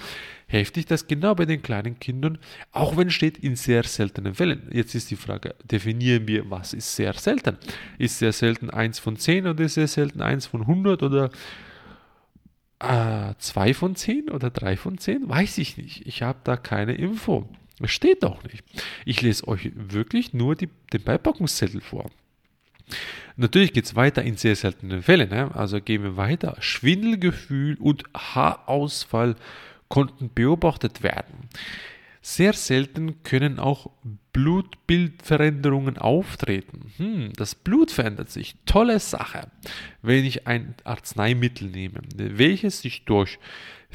heftig, 0.47 0.87
dass 0.87 1.07
genau 1.07 1.35
bei 1.35 1.45
den 1.45 1.61
kleinen 1.61 1.99
Kindern, 1.99 2.39
auch 2.71 2.97
wenn 2.97 3.09
es 3.09 3.13
steht 3.13 3.37
in 3.37 3.55
sehr 3.55 3.83
seltenen 3.83 4.33
Fällen. 4.33 4.69
Jetzt 4.71 4.95
ist 4.95 5.11
die 5.11 5.15
Frage, 5.15 5.53
definieren 5.63 6.27
wir, 6.27 6.49
was 6.49 6.73
ist 6.73 6.95
sehr 6.95 7.13
selten? 7.13 7.57
Ist 7.99 8.17
sehr 8.19 8.33
selten 8.33 8.71
eins 8.71 8.97
von 8.97 9.15
zehn 9.17 9.45
oder 9.45 9.63
ist 9.63 9.75
sehr 9.75 9.87
selten 9.87 10.21
eins 10.21 10.47
von 10.47 10.61
100 10.61 11.03
oder 11.03 11.29
äh, 12.79 13.33
zwei 13.37 13.73
von 13.73 13.95
zehn 13.95 14.29
oder 14.29 14.49
drei 14.49 14.75
von 14.75 14.97
zehn? 14.97 15.29
Weiß 15.29 15.59
ich 15.59 15.77
nicht. 15.77 16.05
Ich 16.07 16.23
habe 16.23 16.39
da 16.43 16.57
keine 16.57 16.95
Info. 16.95 17.47
Es 17.81 17.91
steht 17.91 18.23
doch 18.23 18.43
nicht. 18.43 18.63
Ich 19.05 19.21
lese 19.21 19.47
euch 19.47 19.71
wirklich 19.75 20.33
nur 20.33 20.55
die, 20.55 20.69
den 20.93 21.03
Beipackungszettel 21.03 21.81
vor. 21.81 22.09
Natürlich 23.35 23.73
geht 23.73 23.85
es 23.85 23.95
weiter 23.95 24.23
in 24.23 24.37
sehr 24.37 24.55
seltenen 24.55 25.01
Fällen. 25.01 25.29
Ne? 25.29 25.53
Also 25.53 25.81
gehen 25.81 26.03
wir 26.03 26.17
weiter. 26.17 26.55
Schwindelgefühl 26.59 27.75
und 27.79 28.03
Haarausfall 28.15 29.35
konnten 29.89 30.29
beobachtet 30.33 31.03
werden. 31.03 31.49
Sehr 32.21 32.53
selten 32.53 33.21
können 33.23 33.59
auch 33.59 33.91
Blutbildveränderungen 34.33 35.97
auftreten. 35.97 36.91
Hm, 36.97 37.33
das 37.33 37.53
Blut 37.53 37.91
verändert 37.91 38.31
sich. 38.31 38.55
Tolle 38.65 38.99
Sache, 38.99 39.51
wenn 40.01 40.25
ich 40.25 40.47
ein 40.47 40.73
Arzneimittel 40.83 41.69
nehme, 41.69 42.01
welches 42.15 42.81
sich 42.81 43.05
durch 43.05 43.37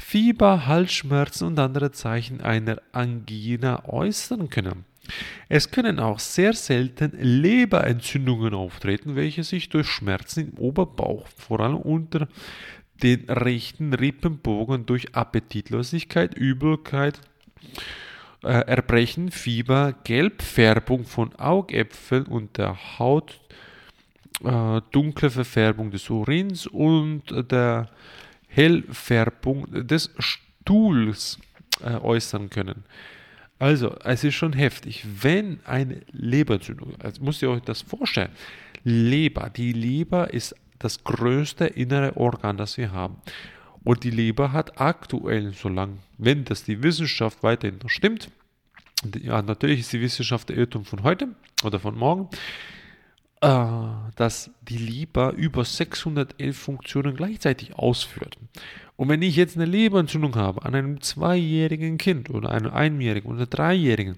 Fieber, 0.01 0.65
Halsschmerzen 0.65 1.47
und 1.47 1.59
andere 1.59 1.91
Zeichen 1.91 2.41
einer 2.41 2.81
Angina 2.91 3.87
äußern 3.87 4.49
können. 4.49 4.83
Es 5.47 5.71
können 5.71 5.99
auch 5.99 6.19
sehr 6.19 6.53
selten 6.53 7.11
Leberentzündungen 7.17 8.53
auftreten, 8.53 9.15
welche 9.15 9.43
sich 9.43 9.69
durch 9.69 9.87
Schmerzen 9.87 10.49
im 10.49 10.57
Oberbauch, 10.57 11.27
vor 11.27 11.61
allem 11.61 11.77
unter 11.77 12.27
den 13.01 13.29
rechten 13.29 13.93
Rippenbogen 13.93 14.85
durch 14.85 15.15
Appetitlosigkeit, 15.15 16.35
Übelkeit, 16.35 17.21
äh, 18.43 18.47
Erbrechen, 18.47 19.31
Fieber, 19.31 19.93
Gelbfärbung 20.03 21.05
von 21.05 21.33
Augäpfeln 21.35 22.25
und 22.25 22.57
der 22.57 22.99
Haut, 22.99 23.39
äh, 24.43 24.81
dunkle 24.91 25.29
Verfärbung 25.29 25.91
des 25.91 26.09
Urins 26.09 26.67
und 26.67 27.23
der 27.51 27.89
Hellfärbung 28.53 29.67
des 29.87 30.11
Stuhls 30.19 31.39
äh, 31.83 31.95
äußern 31.95 32.49
können. 32.49 32.83
Also, 33.59 33.95
es 34.03 34.23
ist 34.23 34.35
schon 34.35 34.53
heftig. 34.53 35.05
Wenn 35.21 35.59
eine 35.65 36.01
Leberentzündung, 36.11 36.95
also 36.99 37.23
müsst 37.23 37.41
ihr 37.41 37.49
euch 37.49 37.61
das 37.61 37.81
vorstellen, 37.81 38.31
Leber, 38.83 39.49
die 39.49 39.71
Leber 39.71 40.33
ist 40.33 40.55
das 40.79 41.03
größte 41.03 41.67
innere 41.67 42.17
Organ, 42.17 42.57
das 42.57 42.77
wir 42.77 42.91
haben. 42.91 43.17
Und 43.83 44.03
die 44.03 44.09
Leber 44.09 44.51
hat 44.51 44.79
aktuell, 44.81 45.53
solange, 45.53 45.97
wenn 46.17 46.43
das 46.43 46.63
die 46.63 46.81
Wissenschaft 46.81 47.43
weiterhin 47.43 47.79
noch 47.81 47.89
stimmt, 47.89 48.29
ja, 49.21 49.41
natürlich 49.41 49.81
ist 49.81 49.93
die 49.93 50.01
Wissenschaft 50.01 50.49
der 50.49 50.57
Irrtum 50.57 50.85
von 50.85 51.03
heute 51.03 51.29
oder 51.63 51.79
von 51.79 51.95
morgen, 51.95 52.29
dass 53.41 54.51
die 54.61 54.77
Leber 54.77 55.33
über 55.33 55.65
611 55.65 56.55
Funktionen 56.55 57.15
gleichzeitig 57.15 57.75
ausführt. 57.75 58.37
Und 58.97 59.09
wenn 59.09 59.23
ich 59.23 59.35
jetzt 59.35 59.55
eine 59.55 59.65
Leberentzündung 59.65 60.35
habe 60.35 60.63
an 60.63 60.75
einem 60.75 61.01
zweijährigen 61.01 61.97
Kind 61.97 62.29
oder 62.29 62.51
einem 62.51 62.71
einjährigen 62.71 63.31
oder 63.31 63.47
dreijährigen, 63.47 64.17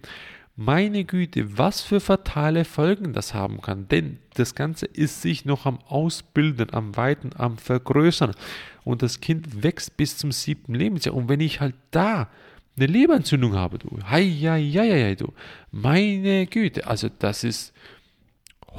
meine 0.55 1.05
Güte, 1.05 1.57
was 1.57 1.81
für 1.81 1.99
fatale 1.99 2.65
Folgen 2.65 3.13
das 3.13 3.33
haben 3.33 3.61
kann. 3.61 3.87
Denn 3.87 4.19
das 4.35 4.55
Ganze 4.55 4.85
ist 4.85 5.21
sich 5.21 5.45
noch 5.45 5.65
am 5.65 5.79
Ausbilden, 5.79 6.73
am 6.73 6.95
Weiten, 6.95 7.31
am 7.35 7.57
Vergrößern. 7.57 8.35
Und 8.83 9.01
das 9.01 9.21
Kind 9.21 9.63
wächst 9.63 9.97
bis 9.97 10.17
zum 10.17 10.31
siebten 10.31 10.75
Lebensjahr. 10.75 11.15
Und 11.15 11.29
wenn 11.29 11.39
ich 11.39 11.59
halt 11.59 11.75
da 11.91 12.29
eine 12.75 12.87
Leberentzündung 12.87 13.55
habe, 13.55 13.79
du, 13.79 13.99
hei, 14.09 14.25
hei, 14.25 14.69
hei, 14.73 15.03
hei, 15.03 15.15
du, 15.15 15.31
meine 15.71 16.45
Güte, 16.47 16.85
also 16.87 17.07
das 17.19 17.43
ist, 17.43 17.73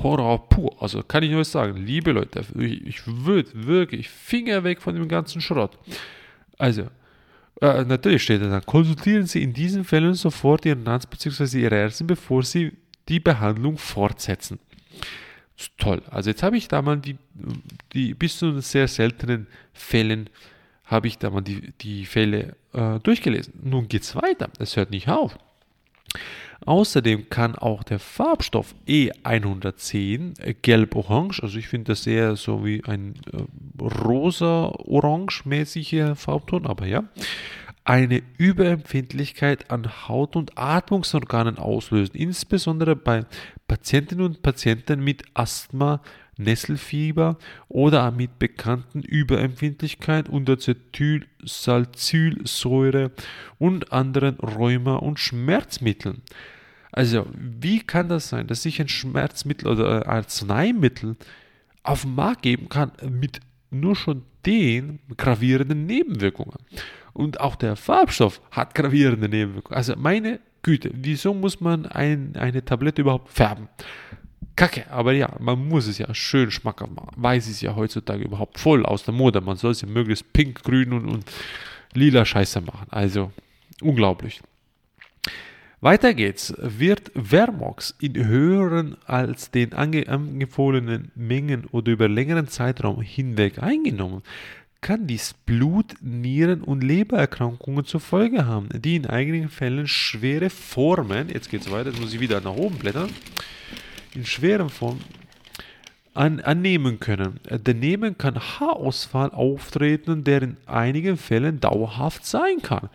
Horror 0.02 0.48
pur. 0.48 0.76
Also 0.80 1.02
kann 1.02 1.22
ich 1.22 1.30
nur 1.30 1.44
sagen, 1.44 1.76
liebe 1.84 2.12
Leute, 2.12 2.44
ich, 2.58 2.86
ich 2.86 3.02
würde 3.06 3.66
wirklich 3.66 4.08
Finger 4.08 4.64
weg 4.64 4.82
von 4.82 4.94
dem 4.94 5.08
ganzen 5.08 5.40
Schrott. 5.40 5.78
Also, 6.58 6.88
äh, 7.60 7.84
natürlich 7.84 8.22
steht 8.22 8.42
da 8.42 8.48
dann, 8.48 8.66
konsultieren 8.66 9.26
Sie 9.26 9.42
in 9.42 9.52
diesen 9.52 9.84
Fällen 9.84 10.14
sofort 10.14 10.66
Ihren 10.66 10.86
Arzt 10.86 11.10
bzw. 11.10 11.60
Ihre 11.60 11.76
Ärztin, 11.76 12.06
bevor 12.06 12.42
Sie 12.42 12.72
die 13.08 13.20
Behandlung 13.20 13.78
fortsetzen. 13.78 14.58
Toll. 15.78 16.02
Also 16.10 16.30
jetzt 16.30 16.42
habe 16.42 16.56
ich 16.56 16.66
da 16.66 16.82
mal 16.82 16.98
die, 16.98 17.16
die 17.92 18.14
bis 18.14 18.38
zu 18.38 18.60
sehr 18.60 18.88
seltenen 18.88 19.46
Fällen 19.72 20.28
habe 20.84 21.06
ich 21.06 21.18
da 21.18 21.30
mal 21.30 21.40
die, 21.40 21.72
die 21.80 22.04
Fälle 22.04 22.56
äh, 22.72 22.98
durchgelesen. 23.00 23.54
Nun 23.62 23.88
geht 23.88 24.02
es 24.02 24.14
weiter. 24.16 24.50
Es 24.58 24.76
hört 24.76 24.90
nicht 24.90 25.08
auf. 25.08 25.38
Außerdem 26.66 27.28
kann 27.28 27.56
auch 27.56 27.82
der 27.82 27.98
Farbstoff 27.98 28.74
E110 28.86 30.40
äh, 30.40 30.54
gelb-orange, 30.54 31.42
also 31.42 31.58
ich 31.58 31.68
finde 31.68 31.92
das 31.92 32.04
sehr 32.04 32.36
so 32.36 32.64
wie 32.64 32.82
ein 32.84 33.16
äh, 33.32 33.42
rosa-orange-mäßiger 33.82 36.16
Farbton, 36.16 36.66
aber 36.66 36.86
ja, 36.86 37.04
eine 37.84 38.22
Überempfindlichkeit 38.38 39.70
an 39.70 40.08
Haut- 40.08 40.36
und 40.36 40.56
Atmungsorganen 40.56 41.58
auslösen, 41.58 42.16
insbesondere 42.16 42.96
bei 42.96 43.26
Patientinnen 43.68 44.24
und 44.24 44.40
Patienten 44.40 45.04
mit 45.04 45.24
Asthma, 45.34 46.00
Nesselfieber 46.36 47.38
oder 47.68 48.10
mit 48.10 48.38
bekannten 48.38 49.00
Überempfindlichkeit 49.02 50.28
unter 50.28 50.52
Acetylsalicylsäure 50.54 53.12
und 53.58 53.92
anderen 53.92 54.36
Rheuma- 54.36 54.96
und 54.96 55.18
Schmerzmitteln. 55.18 56.20
Also, 56.92 57.26
wie 57.36 57.80
kann 57.80 58.08
das 58.08 58.28
sein, 58.28 58.46
dass 58.46 58.64
ich 58.66 58.80
ein 58.80 58.86
Schmerzmittel 58.88 59.68
oder 59.68 60.08
Arzneimittel 60.08 61.16
auf 61.82 62.02
den 62.02 62.14
Markt 62.14 62.42
geben 62.42 62.68
kann 62.68 62.92
mit 63.10 63.40
nur 63.70 63.96
schon 63.96 64.22
den 64.46 65.00
gravierenden 65.16 65.86
Nebenwirkungen? 65.86 66.58
Und 67.12 67.40
auch 67.40 67.56
der 67.56 67.74
Farbstoff 67.74 68.40
hat 68.52 68.76
gravierende 68.76 69.28
Nebenwirkungen. 69.28 69.76
Also, 69.76 69.96
meine 69.96 70.38
Güte, 70.62 70.92
wieso 70.94 71.34
muss 71.34 71.60
man 71.60 71.86
ein, 71.86 72.36
eine 72.36 72.64
Tablette 72.64 73.02
überhaupt 73.02 73.28
färben? 73.28 73.68
Kacke, 74.56 74.90
aber 74.90 75.12
ja, 75.12 75.34
man 75.40 75.68
muss 75.68 75.86
es 75.86 75.98
ja 75.98 76.14
schön 76.14 76.50
schmackhaft 76.50 76.92
machen. 76.94 77.10
Weiß 77.16 77.48
es 77.48 77.60
ja 77.60 77.74
heutzutage 77.74 78.24
überhaupt 78.24 78.58
voll 78.58 78.86
aus 78.86 79.04
der 79.04 79.14
Mode. 79.14 79.40
Man 79.40 79.56
soll 79.56 79.72
es 79.72 79.80
ja 79.80 79.88
möglichst 79.88 80.32
pink, 80.32 80.62
grün 80.62 80.92
und, 80.92 81.08
und 81.08 81.24
lila 81.92 82.24
Scheiße 82.24 82.60
machen. 82.60 82.86
Also, 82.90 83.32
unglaublich. 83.80 84.40
Weiter 85.80 86.14
geht's. 86.14 86.54
Wird 86.56 87.10
Vermox 87.14 87.94
in 88.00 88.26
höheren 88.26 88.96
als 89.04 89.50
den 89.50 89.74
angefohlenen 89.74 91.10
Mengen 91.14 91.66
oder 91.66 91.92
über 91.92 92.08
längeren 92.08 92.48
Zeitraum 92.48 93.02
hinweg 93.02 93.62
eingenommen, 93.62 94.22
kann 94.80 95.06
dies 95.06 95.34
Blut-, 95.46 95.94
Nieren- 96.00 96.62
und 96.62 96.84
Lebererkrankungen 96.84 97.84
zur 97.84 98.00
Folge 98.00 98.46
haben, 98.46 98.68
die 98.72 98.96
in 98.96 99.06
einigen 99.06 99.48
Fällen 99.48 99.86
schwere 99.86 100.50
Formen, 100.50 101.28
jetzt 101.28 101.50
geht 101.50 101.62
es 101.62 101.70
weiter, 101.70 101.90
jetzt 101.90 102.00
muss 102.00 102.12
ich 102.12 102.20
wieder 102.20 102.40
nach 102.40 102.54
oben 102.54 102.78
blättern, 102.78 103.10
in 104.14 104.24
schweren 104.24 104.70
Formen 104.70 105.00
an, 106.14 106.40
annehmen 106.40 107.00
können. 107.00 107.40
Daneben 107.64 108.16
kann 108.16 108.36
Haarausfall 108.36 109.30
auftreten, 109.30 110.24
der 110.24 110.42
in 110.42 110.56
einigen 110.66 111.16
Fällen 111.16 111.60
dauerhaft 111.60 112.24
sein 112.24 112.62
kann. 112.62 112.88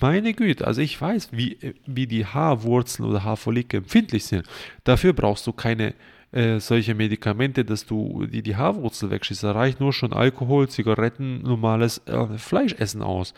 Meine 0.00 0.34
Güte, 0.34 0.66
also 0.66 0.80
ich 0.80 1.00
weiß, 1.00 1.28
wie, 1.32 1.58
wie 1.86 2.06
die 2.08 2.26
Haarwurzeln 2.26 3.08
oder 3.08 3.22
Haarfollikel 3.22 3.78
empfindlich 3.78 4.24
sind. 4.24 4.46
Dafür 4.82 5.12
brauchst 5.12 5.46
du 5.46 5.52
keine 5.52 5.94
äh, 6.32 6.58
solche 6.58 6.94
Medikamente, 6.94 7.64
dass 7.64 7.86
du 7.86 8.26
die, 8.26 8.42
die 8.42 8.56
Haarwurzel 8.56 9.10
wegschießt. 9.10 9.44
Da 9.44 9.52
reicht 9.52 9.78
nur 9.78 9.92
schon 9.92 10.12
Alkohol, 10.12 10.68
Zigaretten, 10.68 11.42
normales 11.42 12.00
äh, 12.06 12.38
Fleischessen 12.38 13.02
aus. 13.02 13.32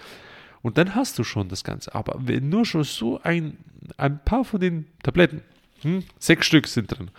Und 0.63 0.79
dann 0.79 0.95
hast 0.95 1.19
du 1.19 1.25
schon 1.25 1.49
das 1.49 1.65
Ganze. 1.65 1.95
Aber 1.95 2.17
wenn 2.21 2.49
nur 2.49 2.65
schon 2.65 2.85
so 2.85 3.21
ein, 3.23 3.59
ein 3.99 4.25
paar 4.25 4.47
von 4.47 4.61
den 4.61 4.87
Tabletten, 5.03 5.43
hm, 5.85 6.03
sechs 6.19 6.47
Stück 6.47 6.67
sind 6.67 6.97
drin. 6.97 7.11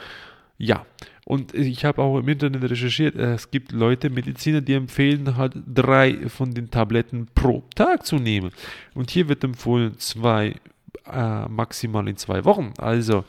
Ja, 0.57 0.85
und 1.25 1.55
ich 1.55 1.83
habe 1.83 2.01
auch 2.03 2.19
im 2.19 2.27
Internet 2.27 2.69
recherchiert, 2.69 3.15
es 3.15 3.49
gibt 3.49 3.71
Leute, 3.71 4.11
Mediziner, 4.11 4.61
die 4.61 4.73
empfehlen 4.73 5.35
halt 5.35 5.53
drei 5.65 6.29
von 6.29 6.53
den 6.53 6.69
Tabletten 6.69 7.27
pro 7.33 7.63
Tag 7.73 8.05
zu 8.05 8.17
nehmen. 8.17 8.51
Und 8.93 9.09
hier 9.09 9.27
wird 9.27 9.43
empfohlen 9.43 9.97
zwei, 9.97 10.55
äh, 11.11 11.47
maximal 11.47 12.07
in 12.07 12.15
zwei 12.17 12.45
Wochen. 12.45 12.73
Also, 12.77 13.25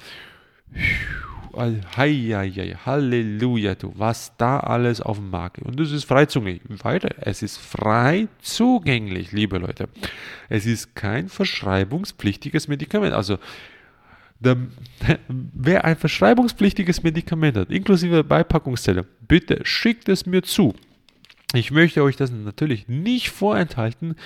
hei, 1.96 2.76
Halleluja, 2.84 3.74
du, 3.76 3.94
was 3.96 4.36
da 4.36 4.60
alles 4.60 5.00
auf 5.00 5.16
dem 5.16 5.30
Markt 5.30 5.58
ist. 5.58 5.66
Und 5.66 5.80
das 5.80 5.90
ist 5.90 6.04
frei. 6.04 6.26
Weiter, 6.82 7.14
es 7.18 7.42
ist 7.42 7.56
frei 7.56 8.28
zugänglich, 8.42 9.32
liebe 9.32 9.56
Leute. 9.56 9.88
Es 10.50 10.66
ist 10.66 10.94
kein 10.94 11.30
verschreibungspflichtiges 11.30 12.68
Medikament. 12.68 13.14
Also, 13.14 13.38
der, 14.40 14.56
wer 15.28 15.84
ein 15.84 15.96
verschreibungspflichtiges 15.96 17.02
Medikament 17.02 17.56
hat, 17.56 17.70
inklusive 17.70 18.24
Beipackungszelle, 18.24 19.04
bitte 19.26 19.60
schickt 19.64 20.08
es 20.08 20.26
mir 20.26 20.42
zu. 20.42 20.74
Ich 21.54 21.70
möchte 21.70 22.02
euch 22.02 22.16
das 22.16 22.30
natürlich 22.30 22.88
nicht 22.88 23.30
vorenthalten, 23.30 24.16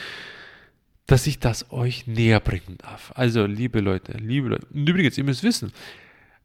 dass 1.06 1.26
ich 1.26 1.38
das 1.38 1.70
euch 1.72 2.06
näher 2.06 2.40
bringen 2.40 2.78
darf. 2.78 3.12
Also, 3.14 3.44
liebe 3.46 3.80
Leute, 3.80 4.12
liebe 4.12 4.48
Leute, 4.48 4.66
und 4.72 4.88
übrigens, 4.88 5.18
ihr 5.18 5.24
müsst 5.24 5.42
wissen, 5.42 5.72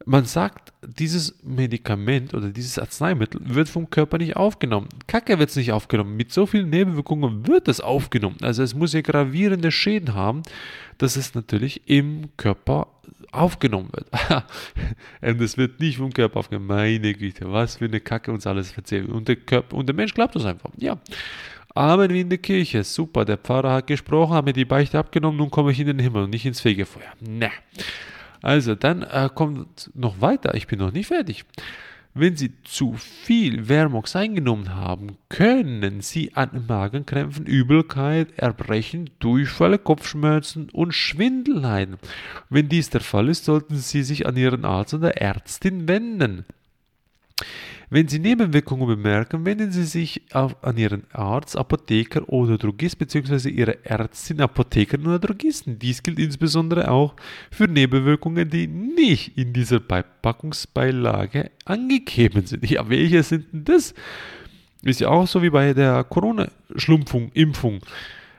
man 0.03 0.25
sagt, 0.25 0.73
dieses 0.83 1.35
Medikament 1.43 2.33
oder 2.33 2.49
dieses 2.49 2.77
Arzneimittel 2.77 3.41
wird 3.43 3.69
vom 3.69 3.89
Körper 3.89 4.17
nicht 4.17 4.35
aufgenommen. 4.35 4.89
Kacke 5.07 5.39
wird 5.39 5.49
es 5.49 5.55
nicht 5.55 5.71
aufgenommen. 5.71 6.15
Mit 6.17 6.31
so 6.31 6.45
vielen 6.45 6.69
Nebenwirkungen 6.69 7.47
wird 7.47 7.67
es 7.67 7.81
aufgenommen. 7.81 8.37
Also 8.41 8.61
es 8.61 8.75
muss 8.75 8.93
ja 8.93 9.01
gravierende 9.01 9.71
Schäden 9.71 10.13
haben, 10.13 10.43
dass 10.97 11.15
es 11.15 11.33
natürlich 11.33 11.89
im 11.89 12.29
Körper 12.37 12.87
aufgenommen 13.31 13.89
wird. 13.93 14.07
und 15.21 15.41
es 15.41 15.57
wird 15.57 15.79
nicht 15.79 15.97
vom 15.97 16.11
Körper 16.11 16.39
aufgenommen. 16.39 16.67
Meine 16.67 17.13
Güte, 17.13 17.51
was 17.51 17.77
für 17.77 17.85
eine 17.85 17.99
Kacke 17.99 18.31
uns 18.31 18.45
alles 18.45 18.75
erzählt. 18.77 19.09
Und 19.09 19.27
der, 19.27 19.37
Körper, 19.37 19.75
und 19.75 19.87
der 19.87 19.95
Mensch 19.95 20.13
glaubt 20.13 20.35
das 20.35 20.45
einfach. 20.45 20.69
Ja. 20.77 20.99
Amen 21.73 22.09
wie 22.11 22.21
in 22.21 22.29
der 22.29 22.37
Kirche. 22.37 22.83
Super, 22.83 23.25
der 23.25 23.37
Pfarrer 23.37 23.73
hat 23.73 23.87
gesprochen, 23.87 24.33
hat 24.33 24.45
mir 24.45 24.53
die 24.53 24.65
Beichte 24.65 24.97
abgenommen, 24.97 25.37
nun 25.37 25.51
komme 25.51 25.71
ich 25.71 25.79
in 25.79 25.87
den 25.87 25.99
Himmel 25.99 26.23
und 26.23 26.29
nicht 26.29 26.45
ins 26.45 26.61
Fegefeuer. 26.61 27.11
Ne. 27.19 27.51
Also, 28.45 28.75
dann 28.75 29.01
äh, 29.01 29.27
kommt 29.33 29.89
noch 29.95 30.21
weiter. 30.21 30.53
Ich 30.53 30.67
bin 30.67 30.77
noch 30.77 30.91
nicht 30.91 31.07
fertig. 31.07 31.45
Wenn 32.13 32.37
Sie 32.37 32.53
zu 32.63 32.93
viel 32.93 33.65
Vermox 33.65 34.15
eingenommen 34.15 34.75
haben, 34.75 35.17
können 35.29 36.01
Sie 36.01 36.35
an 36.35 36.65
Magenkrämpfen, 36.67 37.47
Übelkeit, 37.47 38.37
Erbrechen, 38.37 39.09
Durchfall, 39.17 39.79
Kopfschmerzen 39.79 40.69
und 40.69 40.93
Schwindel 40.93 41.55
leiden. 41.55 41.97
Wenn 42.51 42.69
dies 42.69 42.91
der 42.91 43.01
Fall 43.01 43.29
ist, 43.29 43.45
sollten 43.45 43.77
Sie 43.77 44.03
sich 44.03 44.27
an 44.27 44.37
Ihren 44.37 44.63
Arzt 44.63 44.93
oder 44.93 45.17
Ärztin 45.17 45.87
wenden. 45.87 46.45
Wenn 47.89 48.07
Sie 48.07 48.19
Nebenwirkungen 48.19 48.87
bemerken, 48.87 49.45
wenden 49.45 49.71
Sie 49.71 49.83
sich 49.83 50.21
auf, 50.33 50.55
an 50.63 50.77
Ihren 50.77 51.03
Arzt, 51.11 51.57
Apotheker 51.57 52.27
oder 52.29 52.57
Drogist 52.57 52.97
bzw. 52.97 53.49
Ihre 53.49 53.85
Ärztin, 53.85 54.41
Apothekerin 54.41 55.05
oder 55.05 55.19
Drogisten. 55.19 55.77
Dies 55.77 56.01
gilt 56.01 56.19
insbesondere 56.19 56.89
auch 56.89 57.15
für 57.51 57.67
Nebenwirkungen, 57.67 58.49
die 58.49 58.67
nicht 58.67 59.37
in 59.37 59.53
dieser 59.53 59.79
Beipackungsbeilage 59.79 61.51
angegeben 61.65 62.45
sind. 62.45 62.69
Ja, 62.69 62.89
welche 62.89 63.21
sind 63.23 63.51
denn 63.53 63.65
das? 63.65 63.93
Ist 64.81 64.99
ja 64.99 65.07
auch 65.09 65.27
so 65.27 65.41
wie 65.41 65.49
bei 65.49 65.73
der 65.73 66.03
Corona-Schlumpfung, 66.03 67.31
Impfung. 67.33 67.81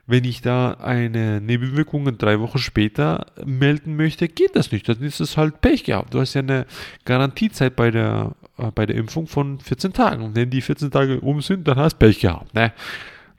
Wenn 0.07 0.23
ich 0.25 0.41
da 0.41 0.75
eine 0.75 1.41
Nebenwirkung 1.41 2.17
drei 2.17 2.39
Wochen 2.39 2.59
später 2.59 3.27
melden 3.45 3.97
möchte, 3.97 4.29
geht 4.29 4.55
das 4.55 4.71
nicht. 4.71 4.89
Dann 4.89 5.03
ist 5.03 5.19
es 5.19 5.37
halt 5.37 5.61
Pech 5.61 5.83
gehabt. 5.83 6.15
Du 6.15 6.21
hast 6.21 6.35
ja 6.35 6.43
eine 6.43 6.67
Garantiezeit 7.05 7.75
bei 7.75 7.91
der, 7.91 8.37
äh, 8.59 8.71
bei 8.71 8.87
der 8.87 8.97
Impfung 8.97 9.27
von 9.27 9.61
14 9.61 9.93
Tagen. 9.93 10.23
Und 10.23 10.35
wenn 10.35 10.51
die 10.51 10.63
14 10.63 10.91
Tage 10.91 11.21
um 11.21 11.41
sind, 11.41 11.67
dann 11.69 11.79
hast 11.79 11.95
du 11.95 12.07
Pech 12.07 12.21
gehabt. 12.21 12.55
Ne? 12.55 12.73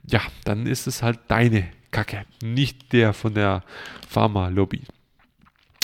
Ja, 0.06 0.20
dann 0.44 0.66
ist 0.66 0.86
es 0.86 1.02
halt 1.02 1.20
deine 1.28 1.68
Kacke, 1.90 2.24
nicht 2.42 2.92
der 2.92 3.12
von 3.12 3.34
der 3.34 3.62
Pharma-Lobby. 4.08 4.82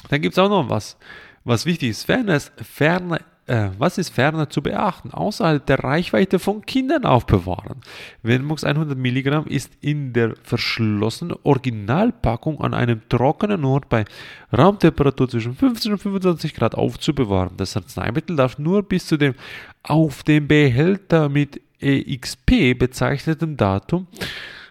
Dann 0.08 0.20
gibt 0.20 0.34
es 0.34 0.38
auch 0.38 0.48
noch 0.48 0.68
was, 0.68 0.96
was 1.44 1.66
wichtig 1.66 1.90
ist. 1.90 2.04
Fairness, 2.04 2.52
Fairness 2.62 3.20
äh, 3.46 3.68
was 3.78 3.98
ist 3.98 4.10
ferner 4.10 4.48
zu 4.48 4.62
beachten? 4.62 5.10
Außerhalb 5.10 5.64
der 5.66 5.84
Reichweite 5.84 6.38
von 6.38 6.64
Kindern 6.64 7.04
aufbewahren. 7.04 7.80
Venmox 8.22 8.64
100 8.64 8.96
Milligramm 8.96 9.46
ist 9.46 9.72
in 9.80 10.12
der 10.12 10.34
verschlossenen 10.42 11.36
Originalpackung 11.42 12.60
an 12.60 12.72
einem 12.72 13.02
trockenen 13.08 13.64
Ort 13.64 13.88
bei 13.88 14.04
Raumtemperatur 14.56 15.28
zwischen 15.28 15.54
15 15.54 15.92
und 15.92 15.98
25 15.98 16.54
Grad 16.54 16.74
aufzubewahren. 16.74 17.56
Das 17.56 17.76
Arzneimittel 17.76 18.36
darf 18.36 18.58
nur 18.58 18.82
bis 18.82 19.06
zu 19.06 19.16
dem 19.16 19.34
auf 19.82 20.22
dem 20.22 20.48
Behälter 20.48 21.28
mit 21.28 21.60
EXP 21.80 22.78
bezeichneten 22.78 23.56
Datum 23.56 24.06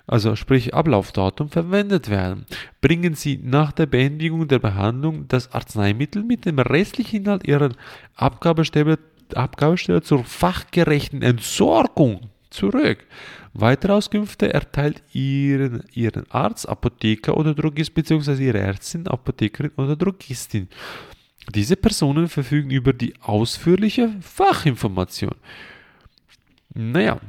also 0.05 0.35
sprich 0.35 0.73
Ablaufdatum, 0.73 1.49
verwendet 1.49 2.09
werden. 2.09 2.45
Bringen 2.81 3.15
Sie 3.15 3.39
nach 3.41 3.71
der 3.71 3.85
Beendigung 3.85 4.47
der 4.47 4.59
Behandlung 4.59 5.27
das 5.27 5.51
Arzneimittel 5.53 6.23
mit 6.23 6.45
dem 6.45 6.59
restlichen 6.59 7.23
Inhalt 7.23 7.47
Ihrer 7.47 7.69
Abgabestelle, 8.15 8.99
Abgabestelle 9.33 10.01
zur 10.01 10.23
fachgerechten 10.25 11.21
Entsorgung 11.21 12.29
zurück. 12.49 13.05
Weitere 13.53 13.93
Auskünfte 13.93 14.53
erteilt 14.53 15.01
Ihren, 15.13 15.83
Ihren 15.93 16.29
Arzt, 16.29 16.67
Apotheker 16.67 17.37
oder 17.37 17.53
Drogist 17.53 17.93
bzw. 17.93 18.45
Ihre 18.45 18.59
Ärztin, 18.59 19.07
Apothekerin 19.07 19.71
oder 19.77 19.95
Drogistin. 19.95 20.67
Diese 21.53 21.75
Personen 21.75 22.29
verfügen 22.29 22.71
über 22.71 22.93
die 22.93 23.13
ausführliche 23.21 24.11
Fachinformation. 24.21 25.35
Naja, 26.73 27.19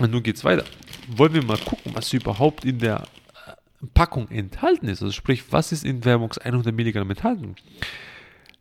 und 0.00 0.12
nun 0.12 0.22
geht 0.22 0.36
es 0.36 0.44
weiter. 0.44 0.64
Wollen 1.08 1.34
wir 1.34 1.44
mal 1.44 1.58
gucken, 1.58 1.92
was 1.94 2.12
überhaupt 2.12 2.64
in 2.64 2.78
der 2.78 3.02
äh, 3.46 3.86
Packung 3.94 4.28
enthalten 4.30 4.88
ist. 4.88 5.02
Also 5.02 5.12
sprich, 5.12 5.44
was 5.50 5.72
ist 5.72 5.84
in 5.84 6.02
Vermox 6.02 6.38
100 6.38 6.74
Milligramm 6.74 7.10
enthalten? 7.10 7.56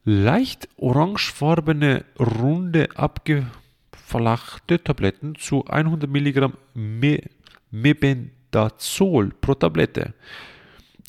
Leicht 0.03 0.69
orangefarbene, 0.77 2.05
runde, 2.17 2.89
abgeflachte 2.95 4.83
Tabletten 4.83 5.35
zu 5.35 5.65
100 5.65 6.09
Milligramm 6.09 6.53
Me 6.73 7.21
Mebendazol 7.69 9.33
pro 9.41 9.53
Tablette. 9.53 10.13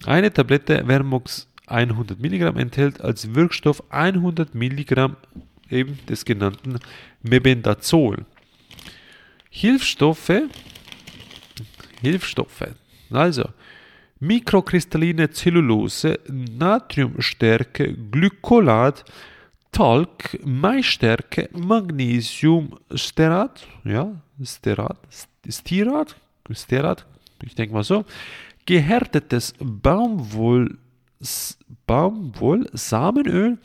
Eine 0.05 0.33
Tablette 0.33 0.85
Vermox 0.85 1.49
100 1.67 2.19
Milligramm 2.21 2.57
enthält 2.57 3.01
als 3.01 3.35
Wirkstoff 3.35 3.83
100 3.91 4.55
Milligramm 4.55 5.17
eben 5.71 5.99
des 6.09 6.25
genannten 6.25 6.79
Mebendazol. 7.23 8.27
Hilfsstoffe, 9.51 10.43
Hilfsstoffe, 12.03 12.75
also 13.11 13.49
mikrokristalline 14.21 15.31
Zellulose, 15.31 16.19
Natriumstärke, 16.29 17.97
Glykolat, 18.11 19.05
Talg, 19.73 20.39
Maisstärke, 20.45 21.49
Magnesiumsterat, 21.53 23.67
ja, 23.85 24.13
Sterat, 24.43 24.99
Stirat, 25.49 26.17
Sterat, 26.53 27.07
ich 27.45 27.55
denke 27.55 27.75
mal 27.75 27.85
so, 27.85 28.05
gehärtetes 28.67 29.55
Baumwoll, 29.61 30.77
Baumwollsamenöl 31.87 33.59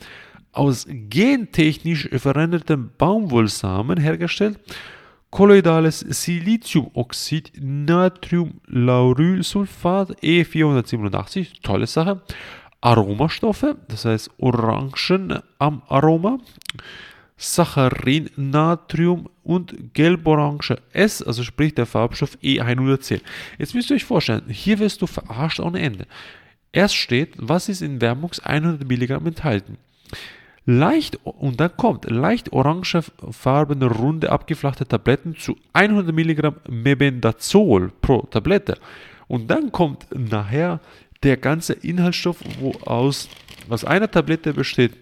aus 0.52 0.86
gentechnisch 0.88 2.08
veränderten 2.12 2.92
Baumwollsamen 2.96 3.98
hergestellt 3.98 4.60
kolloidales 5.34 5.98
Siliziumoxid, 5.98 7.52
Natriumlaurylsulfat, 7.60 10.22
E487, 10.22 11.60
tolle 11.60 11.88
Sache, 11.88 12.22
Aromastoffe, 12.80 13.76
das 13.88 14.04
heißt 14.04 14.30
Orangen 14.38 15.40
am 15.58 15.82
Aroma, 15.88 16.38
Saccharin, 17.36 18.30
Natrium 18.36 19.28
und 19.42 19.92
Gelborange 19.92 20.76
S, 20.92 21.20
also 21.20 21.42
sprich 21.42 21.74
der 21.74 21.86
Farbstoff 21.86 22.38
E110. 22.40 23.20
Jetzt 23.58 23.74
müsst 23.74 23.90
ihr 23.90 23.96
euch 23.96 24.04
vorstellen, 24.04 24.44
hier 24.48 24.78
wirst 24.78 25.02
du 25.02 25.08
verarscht 25.08 25.58
ohne 25.58 25.80
Ende. 25.80 26.06
Erst 26.70 26.94
steht, 26.94 27.34
was 27.38 27.68
ist 27.68 27.82
in 27.82 28.00
Wärmungs 28.00 28.38
100 28.38 28.86
Milligramm 28.86 29.26
enthalten. 29.26 29.78
Leicht, 30.66 31.18
und 31.24 31.60
dann 31.60 31.76
kommt 31.76 32.10
leicht 32.10 32.52
orangefarbene, 32.52 33.86
runde, 33.86 34.32
abgeflachte 34.32 34.86
Tabletten 34.86 35.36
zu 35.36 35.56
100 35.74 36.14
Milligramm 36.14 36.56
Mebendazol 36.68 37.92
pro 38.00 38.22
Tablette. 38.22 38.78
Und 39.28 39.50
dann 39.50 39.72
kommt 39.72 40.06
nachher 40.14 40.80
der 41.22 41.36
ganze 41.36 41.74
Inhaltsstoff, 41.74 42.38
wo 42.60 42.72
aus 42.86 43.28
was 43.68 43.84
einer 43.84 44.10
Tablette 44.10 44.54
besteht, 44.54 44.96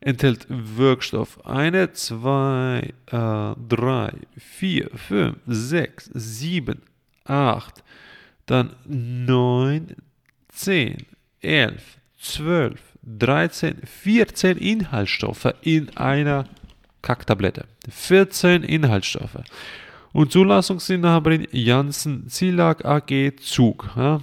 enthält 0.00 0.46
Wirkstoff 0.48 1.44
1, 1.46 1.92
2, 2.06 2.92
3, 3.06 4.12
4, 4.36 4.90
5, 4.94 5.36
6, 5.46 6.10
7, 6.14 6.82
8, 7.24 7.84
dann 8.46 8.74
9, 8.86 9.96
10, 10.48 10.96
11, 11.40 11.98
12, 12.18 12.80
13, 13.02 13.78
14 13.84 14.58
Inhaltsstoffe 14.58 15.54
in 15.62 15.96
einer 15.96 16.44
Kacktablette. 17.02 17.66
14 17.88 18.62
Inhaltsstoffe. 18.62 19.42
Und 20.12 20.32
Zulassungsinhaberin 20.32 21.46
Janssen 21.52 22.28
Zillag 22.28 22.84
AG 22.84 23.36
Zug. 23.40 23.90
Ja. 23.96 24.20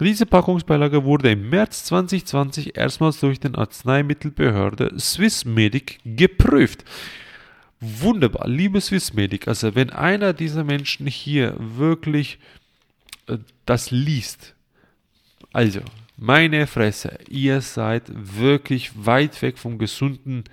Diese 0.00 0.24
Packungsbeilage 0.24 1.04
wurde 1.04 1.30
im 1.32 1.50
März 1.50 1.84
2020 1.84 2.76
erstmals 2.76 3.20
durch 3.20 3.38
den 3.38 3.54
Arzneimittelbehörde 3.54 4.98
Swissmedic 4.98 5.98
geprüft. 6.04 6.84
Wunderbar, 7.80 8.48
liebe 8.48 8.80
Swissmedic, 8.80 9.46
also 9.46 9.74
wenn 9.74 9.90
einer 9.90 10.32
dieser 10.32 10.64
Menschen 10.64 11.06
hier 11.06 11.54
wirklich 11.58 12.38
äh, 13.26 13.38
das 13.66 13.90
liest, 13.90 14.54
also 15.52 15.80
meine 16.20 16.66
Fresse, 16.66 17.18
ihr 17.28 17.60
seid 17.60 18.04
wirklich 18.08 18.92
weit 18.94 19.40
weg 19.42 19.58
vom 19.58 19.78
gesunden 19.78 20.44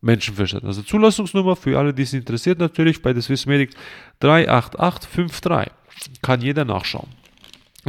Menschenverstand. 0.00 0.64
Also 0.64 0.82
Zulassungsnummer 0.82 1.56
für 1.56 1.78
alle, 1.78 1.92
die 1.92 2.02
es 2.02 2.12
interessiert, 2.12 2.58
natürlich 2.58 3.02
bei 3.02 3.12
der 3.12 3.22
Swissmedic 3.22 3.70
38853. 4.20 5.72
Kann 6.22 6.40
jeder 6.40 6.64
nachschauen 6.64 7.08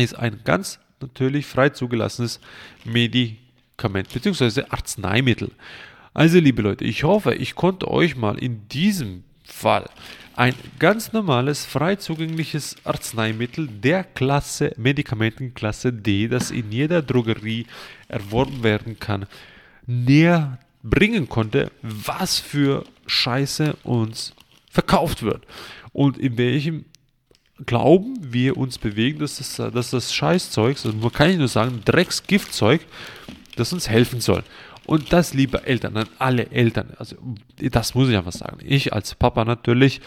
ist 0.04 0.18
ein 0.18 0.42
ganz 0.44 0.80
natürlich 1.02 1.46
frei 1.46 1.70
zugelassenes 1.70 2.40
Medikament 2.86 4.12
bzw. 4.14 4.64
Arzneimittel. 4.70 5.52
Also 6.14 6.40
liebe 6.40 6.62
Leute, 6.62 6.84
ich 6.84 7.04
hoffe, 7.04 7.36
ich 7.36 7.56
konnte 7.56 7.90
euch 7.90 8.16
mal 8.16 8.38
in 8.38 8.68
diesem 8.70 9.24
Fall 9.48 9.90
ein 10.38 10.54
ganz 10.78 11.14
normales, 11.14 11.66
frei 11.66 11.96
zugängliches 11.96 12.76
Arzneimittel 12.84 13.68
der 13.68 14.04
Klasse 14.04 14.72
Medikamentenklasse 14.78 15.92
D, 15.92 16.28
das 16.28 16.52
in 16.52 16.72
jeder 16.72 17.02
Drogerie 17.02 17.66
erworben 18.08 18.62
werden 18.62 19.00
kann, 19.00 19.26
näher 19.88 20.60
bringen 20.84 21.28
konnte, 21.28 21.72
was 21.82 22.38
für 22.38 22.86
Scheiße 23.08 23.78
uns 23.84 24.34
verkauft 24.70 25.24
wird 25.24 25.44
und 25.92 26.20
in 26.20 26.38
welchem 26.38 26.86
glauben 27.66 28.16
wir 28.22 28.58
uns 28.58 28.78
bewegen, 28.78 29.18
dass 29.18 29.38
das, 29.38 29.56
dass 29.74 29.90
das 29.90 30.14
Scheißzeug, 30.14 30.78
also 30.78 30.96
man 30.96 31.12
kann 31.12 31.30
nicht 31.30 31.40
nur 31.40 31.48
sagen, 31.48 31.82
Drecksgiftzeug, 31.84 32.82
das 33.56 33.74
uns 33.74 33.90
helfen 33.90 34.22
soll. 34.22 34.44
Und 34.88 35.12
das, 35.12 35.34
liebe 35.34 35.67
Eltern, 35.67 35.97
an 35.97 36.08
alle 36.17 36.50
Eltern, 36.50 36.93
also 36.97 37.17
das 37.58 37.93
muss 37.93 38.10
ich 38.10 38.15
einfach 38.17 38.32
sagen. 38.32 38.58
Ich 38.63 38.93
als 38.93 39.13
Papa 39.15 39.43
natürlich 39.45 40.02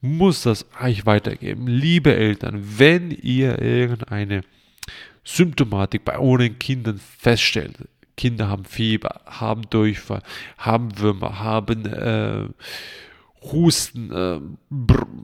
muss 0.00 0.42
das 0.42 0.66
euch 0.82 1.04
weitergeben. 1.04 1.66
Liebe 1.66 2.16
Eltern, 2.16 2.62
wenn 2.78 3.10
ihr 3.10 3.60
irgendeine 3.60 4.42
Symptomatik 5.24 6.04
bei 6.04 6.18
euren 6.18 6.58
Kindern 6.58 6.98
feststellt, 6.98 7.76
Kinder 8.16 8.48
haben 8.48 8.64
Fieber, 8.64 9.20
haben 9.26 9.68
Durchfall, 9.68 10.22
haben 10.56 10.98
Würmer, 10.98 11.38
haben 11.38 11.84
äh, 11.86 12.48
Husten, 13.42 14.10
äh, 14.10 14.40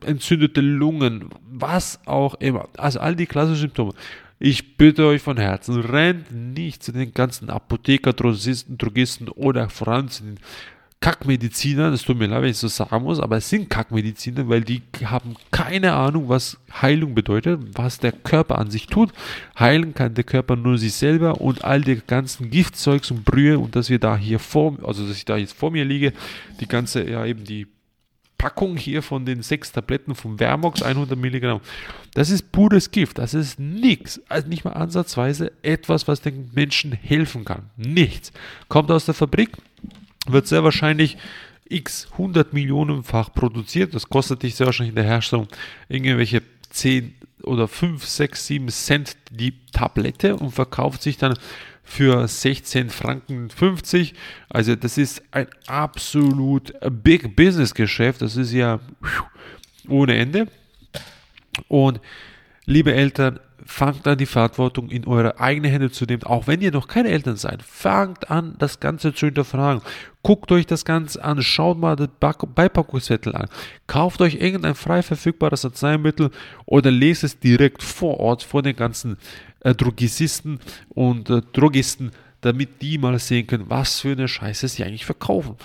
entzündete 0.07 0.61
Lungen, 0.61 1.31
was 1.51 2.01
auch 2.07 2.35
immer. 2.35 2.68
Also 2.77 3.01
all 3.01 3.16
die 3.16 3.27
klassischen 3.27 3.61
Symptome. 3.61 3.94
Ich 4.38 4.77
bitte 4.77 5.07
euch 5.07 5.23
von 5.23 5.37
Herzen, 5.37 5.81
rennt 5.81 6.33
nicht 6.33 6.83
zu 6.83 6.92
den 6.92 7.14
ganzen 7.14 7.51
Apotheker, 7.51 8.12
Drogisten, 8.12 8.77
Drogisten 8.79 9.29
oder 9.29 9.68
vor 9.70 9.88
allem 9.88 10.09
zu 10.09 10.25
den 10.25 10.38
Kackmedizinern. 11.05 11.92
Es 11.92 12.03
tut 12.03 12.18
mir 12.18 12.27
leid, 12.27 12.42
wenn 12.42 12.51
ich 12.51 12.57
so 12.57 12.68
sagen 12.68 13.05
muss, 13.05 13.20
aber 13.20 13.37
es 13.37 13.51
sind 13.51 13.68
Kackmediziner, 13.68 14.49
weil 14.49 14.62
die 14.62 14.83
haben 15.05 15.37
keine 15.51 15.92
Ahnung, 15.92 16.31
was 16.31 16.59
Heilung 16.81 17.14
bedeutet, 17.14 17.61
was 17.75 17.99
der 17.99 18.12
Körper 18.12 18.59
an 18.59 18.70
sich 18.70 18.87
tut. 18.87 19.12
Heilen 19.59 19.92
kann 19.92 20.14
der 20.14 20.25
Körper 20.25 20.57
nur 20.57 20.79
sich 20.79 20.94
selber 20.94 21.42
und 21.42 21.62
all 21.62 21.83
die 21.83 22.01
ganzen 22.07 22.51
Giftzeugs 22.51 23.11
und 23.11 23.25
Brühe 23.25 23.59
und 23.59 23.77
dass 23.77 23.90
wir 23.90 23.99
da 23.99 24.16
hier 24.16 24.38
vor, 24.38 24.79
also 24.83 25.07
dass 25.07 25.16
ich 25.16 25.27
da 25.27 25.37
jetzt 25.37 25.53
vor 25.53 25.70
mir 25.70 25.85
liege, 25.85 26.14
die 26.61 26.66
ganze, 26.66 27.09
ja 27.09 27.27
eben 27.27 27.44
die 27.44 27.66
Packung 28.38 28.77
hier 28.77 29.03
von 29.03 29.25
den 29.25 29.42
sechs 29.42 29.73
Tabletten 29.73 30.14
vom 30.14 30.38
Vermox 30.38 30.83
100 30.83 31.18
Milligramm. 31.18 31.61
Das 32.14 32.31
ist 32.31 32.53
pures 32.53 32.90
Gift. 32.90 33.18
Das 33.18 33.35
ist 33.35 33.59
nichts. 33.59 34.20
Also 34.29 34.49
nicht 34.49 34.64
mal 34.64 34.73
ansatzweise 34.73 35.53
etwas, 35.62 36.09
was 36.09 36.20
den 36.20 36.51
Menschen 36.55 36.92
helfen 36.92 37.44
kann. 37.44 37.70
Nichts. 37.77 38.33
Kommt 38.68 38.90
aus 38.90 39.07
der 39.07 39.14
Fabrik, 39.14 39.51
wird 40.27 40.47
sehr 40.47 40.64
wahrscheinlich 40.64 41.16
x 41.68 42.09
100 42.12 42.53
Millionenfach 42.53 43.33
produziert. 43.33 43.94
Das 43.94 44.09
kostet 44.09 44.42
dich 44.42 44.55
sehr 44.55 44.66
wahrscheinlich 44.66 44.90
in 44.90 44.97
der 44.97 45.05
Herstellung 45.05 45.49
irgendwelche 45.88 46.42
10 46.70 47.14
oder 47.42 47.68
5, 47.68 48.05
6, 48.05 48.47
7 48.47 48.68
Cent 48.68 49.16
die 49.31 49.55
Tablette 49.73 50.37
und 50.37 50.51
verkauft 50.51 51.03
sich 51.03 51.16
dann 51.16 51.35
für 51.85 52.27
16 52.27 52.90
Franken 52.90 53.51
50. 53.51 54.14
Also 54.49 54.75
das 54.75 54.99
ist 54.99 55.23
ein 55.31 55.47
absolut 55.66 56.73
Big 57.03 57.37
Business 57.37 57.75
Geschäft. 57.75 58.23
Das 58.23 58.37
ist 58.37 58.53
ja 58.53 58.81
ohne 59.88 60.16
Ende. 60.16 60.49
Und 61.68 62.01
liebe 62.66 62.92
Eltern, 62.94 63.38
fangt 63.66 64.07
an, 64.07 64.18
die 64.18 64.27
Verantwortung 64.27 64.90
in 64.90 65.07
eure 65.07 65.40
eigenen 65.40 65.70
Hände 65.70 65.90
zu 65.90 66.05
nehmen. 66.05 66.23
Auch 66.25 66.47
wenn 66.47 66.61
ihr 66.61 66.70
noch 66.70 66.88
keine 66.88 67.09
Eltern 67.09 67.37
seid, 67.37 67.62
fangt 67.62 68.31
an, 68.31 68.57
das 68.59 68.81
Ganze 68.81 69.14
zu 69.14 69.27
hinterfragen. 69.27 69.83
Guckt 70.23 70.53
euch 70.53 70.66
das 70.66 70.85
Ganze 70.85 71.23
an, 71.25 71.42
schaut 71.42 71.79
mal 71.79 71.97
den 71.97 72.09
Beipackungszettel 72.18 73.35
an. 73.35 73.49
Kauft 73.87 74.20
euch 74.20 74.37
irgendein 74.37 74.75
frei 74.75 75.03
verfügbares 75.03 75.64
Arzneimittel 75.64 76.31
oder 76.66 76.90
lest 76.90 77.25
es 77.25 77.38
direkt 77.38 77.83
vor 77.83 78.20
Ort 78.20 78.42
vor 78.42 78.62
den 78.62 78.77
ganzen 78.77 79.16
äh, 79.64 79.74
Drogisisten 79.74 80.61
und 80.90 81.29
äh, 81.29 81.42
Drogisten, 81.53 82.12
damit 82.40 82.81
die 82.81 82.98
mal 82.98 83.18
sehen 83.18 83.46
können, 83.46 83.68
was 83.68 84.00
für 84.00 84.12
eine 84.12 84.29
Scheiße 84.29 84.68
sie 84.68 84.85
eigentlich 84.85 85.05
verkaufen. 85.05 85.57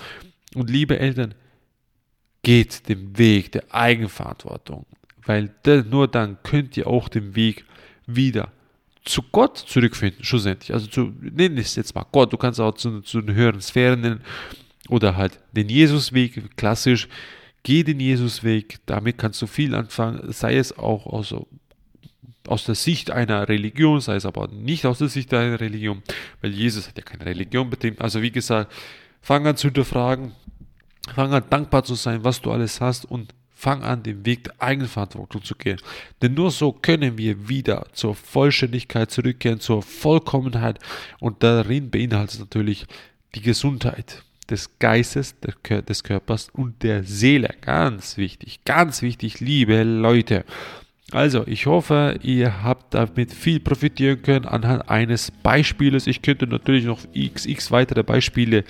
Und 0.54 0.68
liebe 0.68 0.98
Eltern, 0.98 1.34
geht 2.42 2.88
den 2.88 3.16
Weg 3.18 3.52
der 3.52 3.72
Eigenverantwortung, 3.72 4.86
weil 5.24 5.54
nur 5.90 6.08
dann 6.08 6.38
könnt 6.42 6.76
ihr 6.76 6.86
auch 6.86 7.08
den 7.08 7.36
Weg 7.36 7.64
wieder 8.06 8.50
zu 9.04 9.22
Gott 9.30 9.58
zurückfinden, 9.58 10.24
schlussendlich. 10.24 10.72
Also 10.72 10.86
zu, 10.86 11.12
nenn 11.20 11.56
es 11.58 11.76
jetzt 11.76 11.94
mal 11.94 12.06
Gott, 12.12 12.32
du 12.32 12.36
kannst 12.36 12.60
auch 12.60 12.74
zu, 12.74 13.00
zu 13.00 13.20
den 13.20 13.34
höheren 13.34 13.60
Sphären 13.60 14.00
nennen 14.00 14.20
oder 14.88 15.16
halt 15.16 15.38
den 15.52 15.68
Jesusweg, 15.68 16.56
klassisch. 16.56 17.08
Geh 17.62 17.82
den 17.82 18.00
Jesusweg, 18.00 18.78
damit 18.86 19.18
kannst 19.18 19.42
du 19.42 19.46
viel 19.46 19.74
anfangen, 19.74 20.32
sei 20.32 20.56
es 20.56 20.76
auch 20.78 21.04
aus, 21.04 21.34
aus 22.50 22.64
der 22.64 22.74
Sicht 22.74 23.10
einer 23.10 23.48
Religion, 23.48 24.00
sei 24.00 24.16
es 24.16 24.26
aber 24.26 24.48
nicht 24.48 24.86
aus 24.86 24.98
der 24.98 25.08
Sicht 25.08 25.32
einer 25.32 25.60
Religion, 25.60 26.02
weil 26.40 26.52
Jesus 26.52 26.88
hat 26.88 26.96
ja 26.96 27.04
keine 27.04 27.26
Religion 27.26 27.70
betrieben. 27.70 27.98
Also 28.00 28.22
wie 28.22 28.30
gesagt, 28.30 28.72
fang 29.22 29.46
an 29.46 29.56
zu 29.56 29.68
hinterfragen, 29.68 30.32
fang 31.14 31.32
an 31.32 31.44
dankbar 31.48 31.84
zu 31.84 31.94
sein, 31.94 32.24
was 32.24 32.40
du 32.40 32.50
alles 32.50 32.80
hast 32.80 33.04
und 33.04 33.34
Fang 33.60 33.82
an, 33.82 34.02
den 34.02 34.24
Weg 34.24 34.44
der 34.44 34.54
Eigenverantwortung 34.58 35.44
zu 35.44 35.54
gehen. 35.54 35.78
Denn 36.22 36.32
nur 36.32 36.50
so 36.50 36.72
können 36.72 37.18
wir 37.18 37.46
wieder 37.50 37.84
zur 37.92 38.14
Vollständigkeit 38.14 39.10
zurückkehren, 39.10 39.60
zur 39.60 39.82
Vollkommenheit. 39.82 40.78
Und 41.18 41.42
darin 41.42 41.90
beinhaltet 41.90 42.40
natürlich 42.40 42.86
die 43.34 43.42
Gesundheit 43.42 44.22
des 44.48 44.78
Geistes, 44.78 45.34
des 45.40 46.02
Körpers 46.02 46.48
und 46.54 46.82
der 46.82 47.04
Seele. 47.04 47.54
Ganz 47.60 48.16
wichtig, 48.16 48.64
ganz 48.64 49.02
wichtig, 49.02 49.40
liebe 49.40 49.82
Leute. 49.82 50.46
Also, 51.12 51.44
ich 51.46 51.66
hoffe, 51.66 52.18
ihr 52.22 52.62
habt 52.62 52.94
damit 52.94 53.32
viel 53.32 53.58
profitieren 53.60 54.22
können 54.22 54.44
anhand 54.46 54.88
eines 54.88 55.30
Beispieles. 55.30 56.06
Ich 56.06 56.22
könnte 56.22 56.46
natürlich 56.46 56.84
noch 56.84 57.00
xx 57.12 57.70
weitere 57.72 58.02
Beispiele 58.04 58.64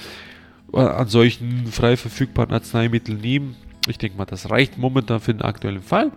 äh, 0.73 0.79
an 0.79 1.09
solchen 1.09 1.67
frei 1.67 1.97
verfügbaren 1.97 2.53
Arzneimitteln 2.53 3.21
nehmen. 3.21 3.57
Ich 3.89 3.99
denke 3.99 4.17
mal, 4.17 4.25
das 4.25 4.51
reicht 4.51 4.79
momentan 4.79 5.21
für 5.21 5.35
den 5.35 5.43
aktuellen 5.43 5.83
Fall. 5.83 6.13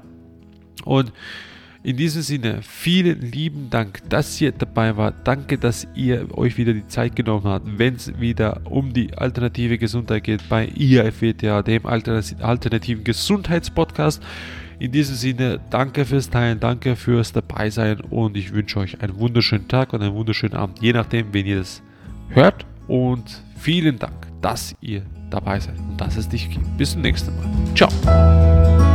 Und 0.85 1.11
In 1.85 1.97
diesem 1.97 2.21
Sinne, 2.21 2.61
vielen 2.61 3.19
lieben 3.19 3.69
Dank, 3.69 3.99
dass 4.07 4.39
ihr 4.39 4.53
dabei 4.53 4.95
wart. 4.95 5.27
Danke, 5.27 5.57
dass 5.57 5.85
ihr 5.95 6.29
euch 6.37 6.57
wieder 6.57 6.71
die 6.71 6.87
Zeit 6.87 7.13
genommen 7.13 7.43
habt, 7.43 7.77
wenn 7.77 7.95
es 7.95 8.17
wieder 8.21 8.61
um 8.63 8.93
die 8.93 9.13
alternative 9.17 9.77
Gesundheit 9.77 10.23
geht 10.23 10.47
bei 10.47 10.69
IAFWTA, 10.73 11.61
dem 11.61 11.85
alternativen 11.85 13.03
Gesundheitspodcast. 13.03 14.23
In 14.79 14.91
diesem 14.91 15.15
Sinne, 15.15 15.59
danke 15.69 16.05
fürs 16.05 16.29
Teilen, 16.29 16.59
danke 16.59 16.95
fürs 16.95 17.31
Dabeisein 17.31 18.01
und 18.01 18.35
ich 18.37 18.53
wünsche 18.53 18.79
euch 18.79 19.01
einen 19.01 19.17
wunderschönen 19.17 19.67
Tag 19.67 19.93
und 19.93 20.01
einen 20.01 20.13
wunderschönen 20.13 20.55
Abend, 20.55 20.81
je 20.81 20.93
nachdem, 20.93 21.33
wen 21.33 21.45
ihr 21.45 21.57
das 21.57 21.81
hört. 22.29 22.65
Und 22.87 23.41
vielen 23.55 23.97
Dank, 23.97 24.27
dass 24.41 24.75
ihr 24.81 25.03
dabei 25.29 25.59
seid 25.59 25.77
und 25.79 25.99
dass 25.99 26.17
es 26.17 26.27
dich 26.27 26.49
gibt. 26.49 26.77
Bis 26.77 26.91
zum 26.91 27.01
nächsten 27.01 27.35
Mal. 27.35 27.75
Ciao. 27.75 28.92